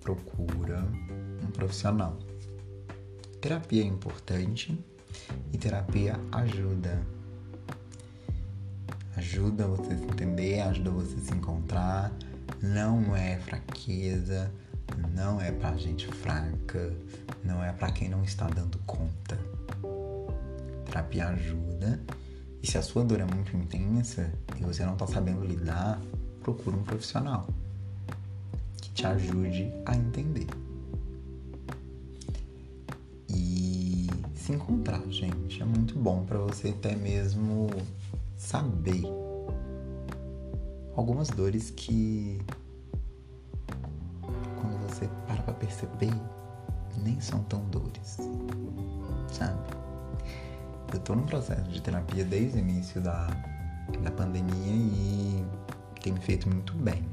procura 0.00 0.82
um 1.42 1.50
profissional. 1.50 2.16
Terapia 3.40 3.82
é 3.82 3.86
importante 3.86 4.78
e 5.52 5.58
terapia 5.58 6.18
ajuda. 6.32 7.19
Ajuda 9.20 9.66
você 9.66 9.92
a 9.92 9.98
se 9.98 10.04
entender, 10.04 10.60
ajuda 10.62 10.90
você 10.92 11.14
a 11.14 11.18
se 11.18 11.34
encontrar. 11.34 12.10
Não 12.62 13.14
é 13.14 13.36
fraqueza, 13.36 14.50
não 15.14 15.38
é 15.38 15.52
pra 15.52 15.76
gente 15.76 16.06
fraca, 16.06 16.90
não 17.44 17.62
é 17.62 17.70
para 17.70 17.92
quem 17.92 18.08
não 18.08 18.24
está 18.24 18.48
dando 18.48 18.78
conta. 18.86 19.38
Terapia 20.86 21.28
ajuda. 21.28 22.00
E 22.62 22.66
se 22.66 22.78
a 22.78 22.82
sua 22.82 23.04
dor 23.04 23.20
é 23.20 23.26
muito 23.26 23.54
intensa 23.54 24.32
e 24.58 24.64
você 24.64 24.86
não 24.86 24.94
está 24.94 25.06
sabendo 25.06 25.44
lidar, 25.44 26.00
procura 26.42 26.78
um 26.78 26.82
profissional 26.82 27.46
que 28.80 28.88
te 28.88 29.06
ajude 29.06 29.70
a 29.84 29.94
entender. 29.94 30.46
se 34.34 34.52
encontrar, 34.52 35.02
gente. 35.10 35.60
É 35.60 35.64
muito 35.66 35.94
bom 35.98 36.24
para 36.24 36.38
você 36.38 36.68
até 36.68 36.96
mesmo 36.96 37.68
saber 38.40 39.04
algumas 40.96 41.28
dores 41.28 41.70
que 41.70 42.40
quando 44.58 44.78
você 44.88 45.06
para 45.26 45.42
pra 45.42 45.52
perceber 45.52 46.10
nem 47.04 47.20
são 47.20 47.42
tão 47.44 47.60
dores, 47.66 48.18
sabe? 49.30 49.60
Eu 50.92 51.00
tô 51.00 51.14
num 51.14 51.26
processo 51.26 51.70
de 51.70 51.82
terapia 51.82 52.24
desde 52.24 52.56
o 52.56 52.60
início 52.60 53.00
da, 53.02 53.28
da 54.02 54.10
pandemia 54.10 54.72
e 54.72 55.44
tem 56.02 56.14
me 56.14 56.20
feito 56.20 56.48
muito 56.48 56.72
bem. 56.74 57.06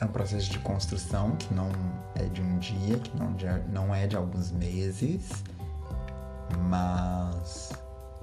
é 0.00 0.04
um 0.04 0.08
processo 0.08 0.50
de 0.50 0.58
construção 0.58 1.36
que 1.36 1.54
não 1.54 1.70
é 2.16 2.24
de 2.24 2.42
um 2.42 2.58
dia, 2.58 2.98
que 2.98 3.16
não, 3.16 3.32
de, 3.34 3.46
não 3.72 3.94
é 3.94 4.08
de 4.08 4.16
alguns 4.16 4.50
meses, 4.50 5.44
mas 6.62 7.72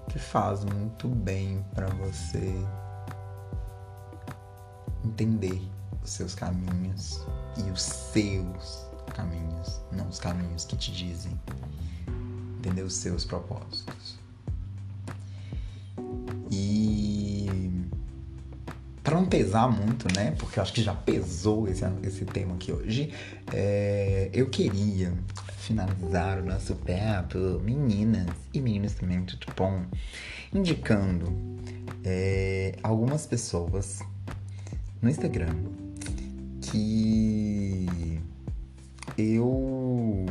que 0.10 0.18
faz 0.18 0.64
muito 0.64 1.08
bem 1.08 1.64
para 1.74 1.88
você 1.88 2.54
entender 5.04 5.62
os 6.04 6.12
seus 6.12 6.34
caminhos 6.36 7.26
e 7.58 7.70
os 7.72 7.82
seus 7.82 8.88
caminhos, 9.16 9.82
não 9.92 10.08
os 10.08 10.20
caminhos 10.20 10.66
que 10.66 10.76
te 10.76 10.92
dizem, 10.92 11.40
entender 12.58 12.82
os 12.82 12.94
seus 12.94 13.26
propósitos. 13.26 14.20
para 19.10 19.20
não 19.20 19.26
pesar 19.26 19.68
muito, 19.68 20.08
né? 20.16 20.36
Porque 20.38 20.60
eu 20.60 20.64
acho 20.64 20.72
que 20.72 20.84
já 20.84 20.94
pesou 20.94 21.68
esse, 21.68 21.84
esse 22.04 22.26
tema 22.26 22.54
aqui 22.54 22.72
hoje. 22.72 23.12
É, 23.52 24.30
eu 24.32 24.48
queria 24.50 25.12
finalizar 25.70 26.40
o 26.40 26.46
nosso 26.46 26.76
papo, 26.78 27.38
meninas 27.64 28.26
e 28.52 28.60
meninos 28.60 28.96
também, 28.96 29.24
tudo 29.24 29.54
bom, 29.56 29.84
indicando 30.52 31.32
é, 32.04 32.76
algumas 32.82 33.28
pessoas 33.28 34.00
no 35.00 35.12
Instagram 35.12 35.54
que 36.60 38.20
eu 39.16 40.26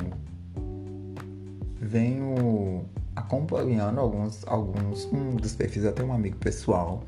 venho 1.80 2.84
acompanhando 3.14 4.00
alguns, 4.00 4.44
alguns 4.44 5.04
um 5.04 5.36
dos 5.36 5.54
perfis 5.54 5.84
até 5.84 6.02
um 6.02 6.12
amigo 6.12 6.36
pessoal 6.38 7.04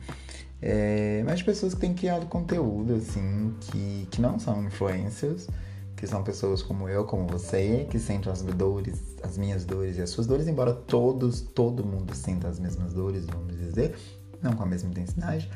é, 0.62 1.22
mas 1.24 1.42
pessoas 1.42 1.74
que 1.74 1.80
têm 1.80 1.94
criado 1.94 2.26
conteúdo, 2.26 2.94
assim, 2.94 3.54
que, 3.60 4.06
que 4.10 4.20
não 4.20 4.38
são 4.38 4.62
influencers, 4.64 5.48
que 6.00 6.06
são 6.06 6.24
pessoas 6.24 6.62
como 6.62 6.88
eu, 6.88 7.04
como 7.04 7.26
você, 7.26 7.86
que 7.90 7.98
sentem 7.98 8.32
as 8.32 8.40
dores, 8.40 9.18
as 9.22 9.36
minhas 9.36 9.66
dores 9.66 9.98
e 9.98 10.00
as 10.00 10.08
suas 10.08 10.26
dores, 10.26 10.48
embora 10.48 10.72
todos, 10.72 11.42
todo 11.42 11.84
mundo 11.84 12.14
sinta 12.14 12.48
as 12.48 12.58
mesmas 12.58 12.94
dores, 12.94 13.26
vamos 13.26 13.54
dizer, 13.58 13.94
não 14.40 14.54
com 14.54 14.62
a 14.62 14.66
mesma 14.66 14.88
intensidade, 14.88 15.50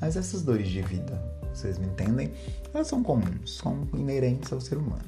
mas 0.00 0.16
essas 0.16 0.42
dores 0.42 0.66
de 0.66 0.82
vida, 0.82 1.22
vocês 1.54 1.78
me 1.78 1.86
entendem, 1.86 2.32
elas 2.74 2.88
são 2.88 3.04
comuns, 3.04 3.56
são 3.56 3.86
inerentes 3.94 4.52
ao 4.52 4.60
ser 4.60 4.78
humano. 4.78 5.04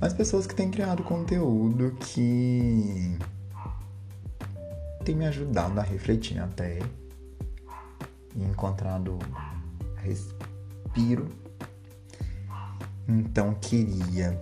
Mas 0.00 0.14
pessoas 0.14 0.46
que 0.46 0.54
têm 0.54 0.70
criado 0.70 1.02
conteúdo 1.02 1.94
que 2.00 3.18
tem 5.04 5.14
me 5.14 5.26
ajudado 5.26 5.78
a 5.78 5.82
refletir 5.82 6.38
até 6.38 6.78
e 8.34 8.42
encontrado 8.42 9.18
respiro. 9.96 11.41
Então 13.12 13.54
queria, 13.60 14.40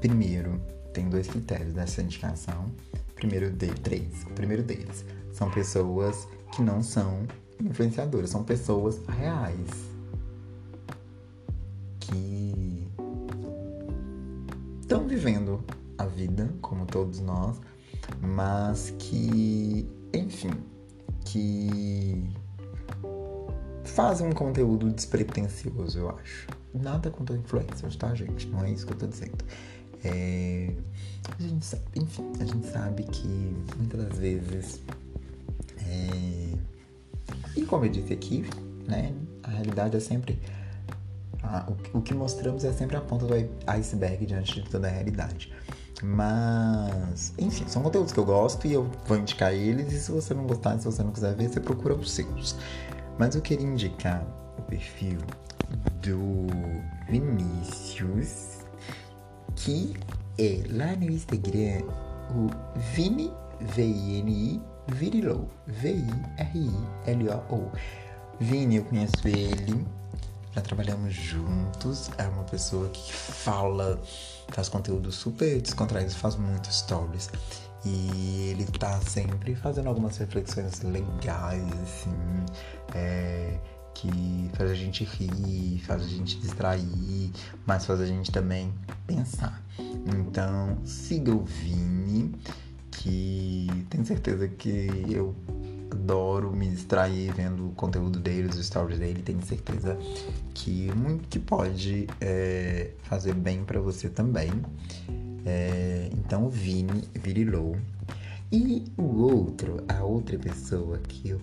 primeiro, 0.00 0.58
tem 0.90 1.10
dois 1.10 1.26
critérios 1.26 1.74
dessa 1.74 2.00
indicação. 2.00 2.72
Primeiro 3.14 3.50
de 3.50 3.66
três. 3.74 4.22
O 4.22 4.30
primeiro 4.30 4.62
deles 4.62 5.04
são 5.32 5.50
pessoas 5.50 6.26
que 6.50 6.62
não 6.62 6.82
são 6.82 7.26
influenciadoras, 7.62 8.30
são 8.30 8.42
pessoas 8.42 8.98
reais. 9.06 9.68
Que 12.00 12.88
estão 14.80 15.06
vivendo 15.06 15.62
a 15.98 16.06
vida, 16.06 16.50
como 16.62 16.86
todos 16.86 17.20
nós, 17.20 17.60
mas 18.22 18.94
que, 18.98 19.86
enfim, 20.14 20.54
que 21.26 22.32
fazem 23.84 24.26
um 24.26 24.32
conteúdo 24.32 24.90
despretensioso, 24.90 25.98
eu 25.98 26.08
acho. 26.08 26.59
Nada 26.74 27.10
contra 27.10 27.36
influencers, 27.36 27.96
tá, 27.96 28.14
gente? 28.14 28.46
Não 28.48 28.64
é 28.64 28.70
isso 28.70 28.86
que 28.86 28.92
eu 28.92 28.98
tô 28.98 29.06
dizendo. 29.06 29.44
É... 30.04 30.72
A 31.38 31.42
gente 31.42 31.64
sabe, 31.64 31.82
enfim, 31.96 32.32
a 32.40 32.44
gente 32.44 32.66
sabe 32.68 33.02
que 33.04 33.28
muitas 33.76 34.08
das 34.08 34.18
vezes. 34.18 34.80
É... 35.78 36.54
E 37.56 37.62
como 37.62 37.84
eu 37.84 37.90
disse 37.90 38.12
aqui, 38.12 38.48
né? 38.86 39.12
A 39.42 39.50
realidade 39.50 39.96
é 39.96 40.00
sempre. 40.00 40.38
o, 41.92 41.98
o 41.98 42.02
que 42.02 42.14
mostramos 42.14 42.64
é 42.64 42.72
sempre 42.72 42.96
a 42.96 43.00
ponta 43.00 43.26
do 43.26 43.34
iceberg 43.66 44.26
diante 44.26 44.62
de 44.62 44.70
toda 44.70 44.86
a 44.86 44.90
realidade. 44.90 45.52
Mas, 46.02 47.34
enfim, 47.38 47.64
são 47.68 47.82
conteúdos 47.82 48.12
que 48.12 48.18
eu 48.18 48.24
gosto 48.24 48.66
e 48.66 48.72
eu 48.72 48.90
vou 49.06 49.18
indicar 49.18 49.52
eles. 49.52 49.92
E 49.92 50.00
se 50.00 50.10
você 50.10 50.32
não 50.32 50.46
gostar, 50.46 50.78
se 50.78 50.84
você 50.84 51.02
não 51.02 51.12
quiser 51.12 51.34
ver, 51.34 51.48
você 51.48 51.60
procura 51.60 51.94
os 51.94 52.10
seus. 52.10 52.56
Mas 53.18 53.34
eu 53.34 53.42
queria 53.42 53.66
indicar 53.66 54.24
o 54.58 54.62
perfil 54.62 55.18
do 56.02 56.46
Vinícius, 57.08 58.58
que 59.56 59.94
é 60.38 60.62
lá 60.70 60.96
no 60.96 61.04
Instagram 61.04 61.82
o 62.30 62.48
Vini, 62.94 63.32
V-I-N-I, 63.60 64.60
Virilou, 64.88 65.48
V-I-R-I-L-O-O. 65.66 66.10
Vini, 68.38 68.76
eu 68.76 68.84
conheço 68.84 69.26
ele, 69.26 69.86
já 70.52 70.62
trabalhamos 70.62 71.14
juntos, 71.14 72.10
é 72.16 72.24
uma 72.24 72.44
pessoa 72.44 72.88
que 72.88 73.12
fala, 73.12 74.00
faz 74.48 74.68
conteúdo 74.68 75.12
super 75.12 75.60
descontraído, 75.60 76.12
faz 76.12 76.36
muitos 76.36 76.78
stories. 76.78 77.28
E 77.84 78.50
ele 78.50 78.66
tá 78.66 79.00
sempre 79.00 79.54
fazendo 79.54 79.88
algumas 79.88 80.16
reflexões 80.18 80.82
legais, 80.82 81.64
assim, 81.82 82.44
é, 82.94 83.58
que 83.94 84.50
faz 84.54 84.70
a 84.70 84.74
gente 84.74 85.04
rir, 85.04 85.80
faz 85.80 86.02
a 86.02 86.08
gente 86.08 86.38
distrair, 86.38 87.30
mas 87.66 87.84
faz 87.84 88.00
a 88.00 88.06
gente 88.06 88.30
também 88.30 88.72
pensar. 89.06 89.62
Então, 90.18 90.78
siga 90.84 91.34
o 91.34 91.44
Vini, 91.44 92.34
que 92.90 93.68
tenho 93.88 94.04
certeza 94.04 94.48
que 94.48 94.88
eu 95.08 95.34
adoro 95.90 96.50
me 96.52 96.68
distrair 96.68 97.32
vendo 97.34 97.68
o 97.68 97.72
conteúdo 97.72 98.18
dele, 98.18 98.48
os 98.48 98.56
stories 98.56 98.98
dele. 98.98 99.22
Tenho 99.22 99.42
certeza 99.44 99.98
que 100.54 100.92
muito 100.94 101.28
que 101.28 101.38
pode 101.38 102.06
é, 102.20 102.90
fazer 103.02 103.34
bem 103.34 103.64
para 103.64 103.80
você 103.80 104.08
também. 104.08 104.50
É, 105.44 106.10
então, 106.12 106.46
o 106.46 106.50
Vini 106.50 107.04
virilou. 107.14 107.76
E 108.52 108.84
o 108.96 109.02
outro, 109.02 109.84
a 109.88 110.02
outra 110.02 110.38
pessoa 110.38 110.98
que 110.98 111.30
eu 111.30 111.40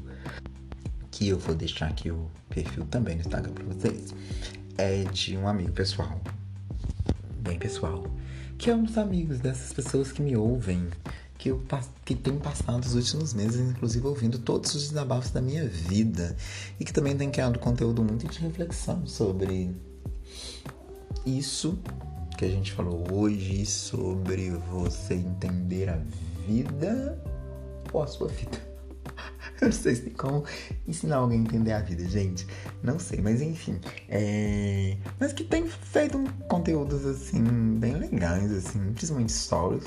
que 1.17 1.29
eu 1.29 1.39
vou 1.39 1.55
deixar 1.55 1.87
aqui 1.87 2.11
o 2.11 2.29
perfil 2.47 2.85
também 2.85 3.15
no 3.15 3.21
Instagram 3.21 3.51
pra 3.51 3.63
vocês, 3.63 4.13
é 4.77 5.03
de 5.05 5.35
um 5.35 5.47
amigo 5.47 5.71
pessoal, 5.71 6.21
bem 7.39 7.57
pessoal, 7.57 8.05
que 8.55 8.69
é 8.69 8.75
um 8.75 8.83
dos 8.83 8.99
amigos 8.99 9.39
dessas 9.39 9.73
pessoas 9.73 10.11
que 10.11 10.21
me 10.21 10.37
ouvem, 10.37 10.87
que 11.35 11.49
eu 11.49 11.63
que 12.05 12.13
tem 12.13 12.37
passado 12.37 12.83
os 12.83 12.93
últimos 12.93 13.33
meses, 13.33 13.59
inclusive 13.67 14.05
ouvindo 14.05 14.37
todos 14.37 14.75
os 14.75 14.89
desabafos 14.89 15.31
da 15.31 15.41
minha 15.41 15.67
vida 15.67 16.37
e 16.79 16.85
que 16.85 16.93
também 16.93 17.17
tem 17.17 17.31
criado 17.31 17.57
conteúdo 17.57 18.03
muito 18.03 18.27
de 18.27 18.39
reflexão 18.39 19.07
sobre 19.07 19.71
isso 21.25 21.79
que 22.37 22.45
a 22.45 22.49
gente 22.49 22.73
falou 22.73 23.11
hoje, 23.11 23.65
sobre 23.65 24.51
você 24.51 25.15
entender 25.15 25.89
a 25.89 25.99
vida 26.45 27.19
ou 27.91 28.03
a 28.03 28.07
sua 28.07 28.27
vida. 28.27 28.76
Não 29.61 29.71
sei 29.71 29.95
se 29.95 30.01
tem 30.03 30.13
como 30.13 30.43
ensinar 30.87 31.17
alguém 31.17 31.39
a 31.39 31.41
entender 31.41 31.71
a 31.71 31.81
vida, 31.81 32.07
gente. 32.07 32.45
Não 32.83 32.99
sei, 32.99 33.19
mas 33.21 33.41
enfim. 33.41 33.79
É... 34.07 34.95
Mas 35.19 35.33
que 35.33 35.43
tem 35.43 35.67
feito 35.67 36.23
conteúdos 36.47 37.05
assim, 37.05 37.43
bem 37.79 37.95
legais, 37.95 38.51
assim, 38.51 38.93
principalmente 38.93 39.31
stories. 39.31 39.85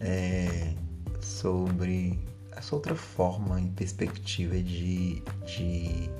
É... 0.00 0.74
Sobre 1.20 2.18
essa 2.56 2.74
outra 2.74 2.94
forma 2.94 3.60
e 3.60 3.68
perspectiva 3.70 4.56
de, 4.56 5.22
de 5.46 6.10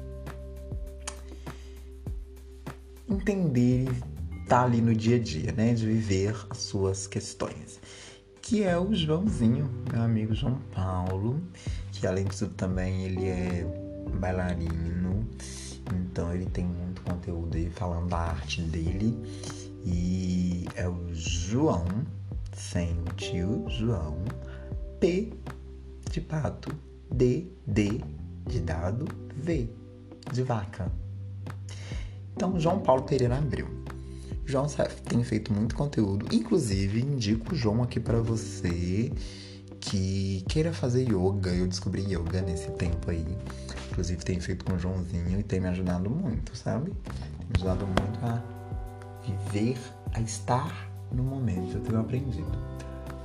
entender 3.08 3.86
e 3.86 4.42
estar 4.42 4.60
tá 4.60 4.64
ali 4.64 4.80
no 4.80 4.94
dia 4.94 5.16
a 5.16 5.18
dia, 5.18 5.52
né? 5.52 5.74
De 5.74 5.84
viver 5.86 6.34
as 6.48 6.58
suas 6.58 7.06
questões. 7.08 7.80
Que 8.40 8.62
é 8.62 8.78
o 8.78 8.94
Joãozinho, 8.94 9.68
meu 9.92 10.00
amigo 10.00 10.34
João 10.34 10.58
Paulo 10.72 11.42
que 11.99 12.07
além 12.07 12.24
disso 12.24 12.49
também 12.51 13.05
ele 13.05 13.26
é 13.26 13.66
bailarino, 14.20 15.26
então 16.07 16.32
ele 16.32 16.46
tem 16.46 16.64
muito 16.64 17.03
conteúdo 17.03 17.57
aí 17.57 17.68
falando 17.70 18.09
da 18.09 18.18
arte 18.18 18.62
dele. 18.62 19.18
E 19.84 20.66
é 20.76 20.88
o 20.88 21.12
João, 21.12 21.84
sem 22.53 22.96
tio 23.16 23.64
João, 23.68 24.18
P 25.01 25.32
de 26.11 26.20
pato, 26.20 26.70
D, 27.11 27.46
D 27.66 28.01
de 28.46 28.61
dado, 28.61 29.07
V 29.34 29.68
de 30.32 30.42
vaca. 30.42 30.90
Então, 32.36 32.61
João 32.61 32.80
Paulo 32.80 33.03
Pereira 33.03 33.36
Abreu. 33.36 33.66
João 34.46 34.66
tem 35.09 35.22
feito 35.24 35.53
muito 35.53 35.74
conteúdo, 35.74 36.34
inclusive 36.34 37.01
indico 37.01 37.53
o 37.53 37.57
João 37.57 37.82
aqui 37.82 38.01
para 38.01 38.20
você 38.20 39.12
que 39.80 40.44
queira 40.48 40.72
fazer 40.72 41.08
yoga. 41.08 41.50
Eu 41.50 41.66
descobri 41.66 42.02
yoga 42.02 42.40
nesse 42.42 42.70
tempo 42.72 43.10
aí. 43.10 43.26
Inclusive 43.90 44.22
tenho 44.24 44.40
feito 44.40 44.64
com 44.64 44.74
o 44.74 44.78
Joãozinho 44.78 45.40
e 45.40 45.42
tem 45.42 45.60
me 45.60 45.68
ajudado 45.68 46.08
muito, 46.08 46.56
sabe? 46.56 46.92
Tem 47.38 47.46
me 47.46 47.56
ajudado 47.56 47.86
muito 47.86 48.18
a 48.24 48.42
viver, 49.24 49.78
a 50.14 50.20
estar 50.20 50.88
no 51.12 51.22
momento. 51.22 51.76
Eu 51.76 51.80
tenho 51.80 52.00
aprendido 52.00 52.58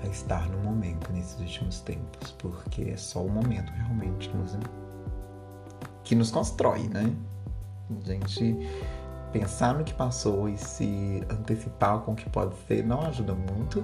a 0.04 0.08
estar 0.08 0.50
no 0.50 0.58
momento 0.60 1.12
nesses 1.12 1.40
últimos 1.40 1.80
tempos, 1.82 2.32
porque 2.38 2.84
é 2.84 2.98
só 2.98 3.24
o 3.24 3.30
momento 3.30 3.72
realmente 3.72 4.30
que 4.30 4.38
nos, 4.38 4.58
que 6.04 6.16
nos 6.16 6.32
constrói, 6.32 6.88
né? 6.90 7.14
A 7.90 8.08
gente 8.08 8.58
pensar 9.32 9.76
no 9.76 9.84
que 9.84 9.94
passou 9.94 10.48
e 10.48 10.58
se 10.58 11.24
antecipar 11.30 12.00
com 12.00 12.14
o 12.14 12.16
que 12.16 12.30
pode 12.30 12.56
ser 12.68 12.86
não 12.86 13.02
ajuda 13.02 13.34
muito 13.34 13.84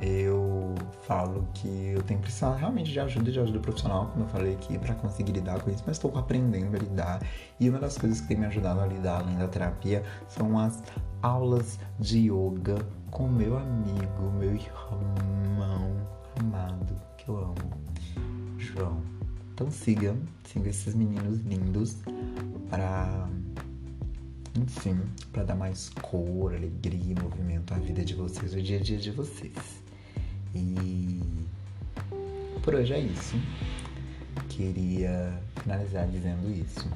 eu 0.00 0.74
falo 1.02 1.46
que 1.54 1.92
eu 1.94 2.02
tenho 2.02 2.20
precisado 2.20 2.56
realmente 2.56 2.92
de 2.92 3.00
ajuda, 3.00 3.32
de 3.32 3.40
ajuda 3.40 3.58
profissional, 3.58 4.06
como 4.08 4.24
eu 4.24 4.28
falei 4.28 4.54
aqui, 4.54 4.78
para 4.78 4.94
conseguir 4.94 5.32
lidar 5.32 5.60
com 5.60 5.70
isso, 5.70 5.82
mas 5.86 5.96
estou 5.96 6.16
aprendendo 6.16 6.76
a 6.76 6.78
lidar. 6.78 7.22
E 7.58 7.68
uma 7.68 7.78
das 7.78 7.98
coisas 7.98 8.20
que 8.20 8.28
tem 8.28 8.36
me 8.36 8.46
ajudado 8.46 8.80
a 8.80 8.86
lidar 8.86 9.20
além 9.20 9.36
da 9.36 9.48
terapia 9.48 10.04
são 10.28 10.58
as 10.58 10.82
aulas 11.22 11.78
de 11.98 12.30
yoga 12.30 12.78
com 13.10 13.28
meu 13.28 13.56
amigo, 13.56 14.30
meu 14.38 14.54
irmão 14.54 15.96
amado, 16.38 16.94
que 17.16 17.28
eu 17.28 17.38
amo, 17.38 17.54
João. 18.58 19.02
Então 19.52 19.70
siga, 19.70 20.16
siga 20.44 20.68
esses 20.68 20.94
meninos 20.94 21.40
lindos 21.40 21.96
para 22.70 23.28
enfim, 24.56 25.00
para 25.32 25.44
dar 25.44 25.54
mais 25.54 25.88
cor, 26.02 26.54
alegria 26.54 27.14
movimento 27.22 27.72
à 27.72 27.78
vida 27.78 28.04
de 28.04 28.14
vocês, 28.14 28.54
ao 28.54 28.60
dia 28.60 28.78
a 28.78 28.82
dia 28.82 28.98
de 28.98 29.10
vocês. 29.10 29.87
E 30.54 31.20
por 32.62 32.74
hoje 32.74 32.92
é 32.92 33.00
isso. 33.00 33.36
Queria 34.48 35.40
finalizar 35.62 36.08
dizendo 36.08 36.50
isso. 36.50 36.88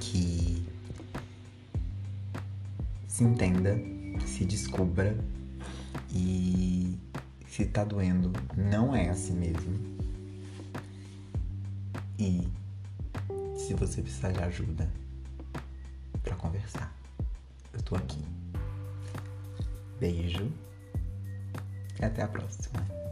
Que 0.00 0.66
se 3.06 3.24
entenda, 3.24 3.78
se 4.26 4.44
descubra 4.44 5.16
e 6.12 6.98
se 7.48 7.64
tá 7.64 7.84
doendo, 7.84 8.32
não 8.56 8.94
é 8.94 9.08
assim 9.08 9.34
mesmo. 9.34 9.96
E 12.18 12.48
se 13.56 13.74
você 13.74 14.02
precisar 14.02 14.32
de 14.32 14.40
ajuda 14.40 14.90
para 16.22 16.34
conversar, 16.36 16.94
eu 17.72 17.82
tô 17.82 17.94
aqui. 17.94 18.22
Beijo 19.98 20.50
até 22.04 22.22
a 22.22 22.28
próxima. 22.28 23.05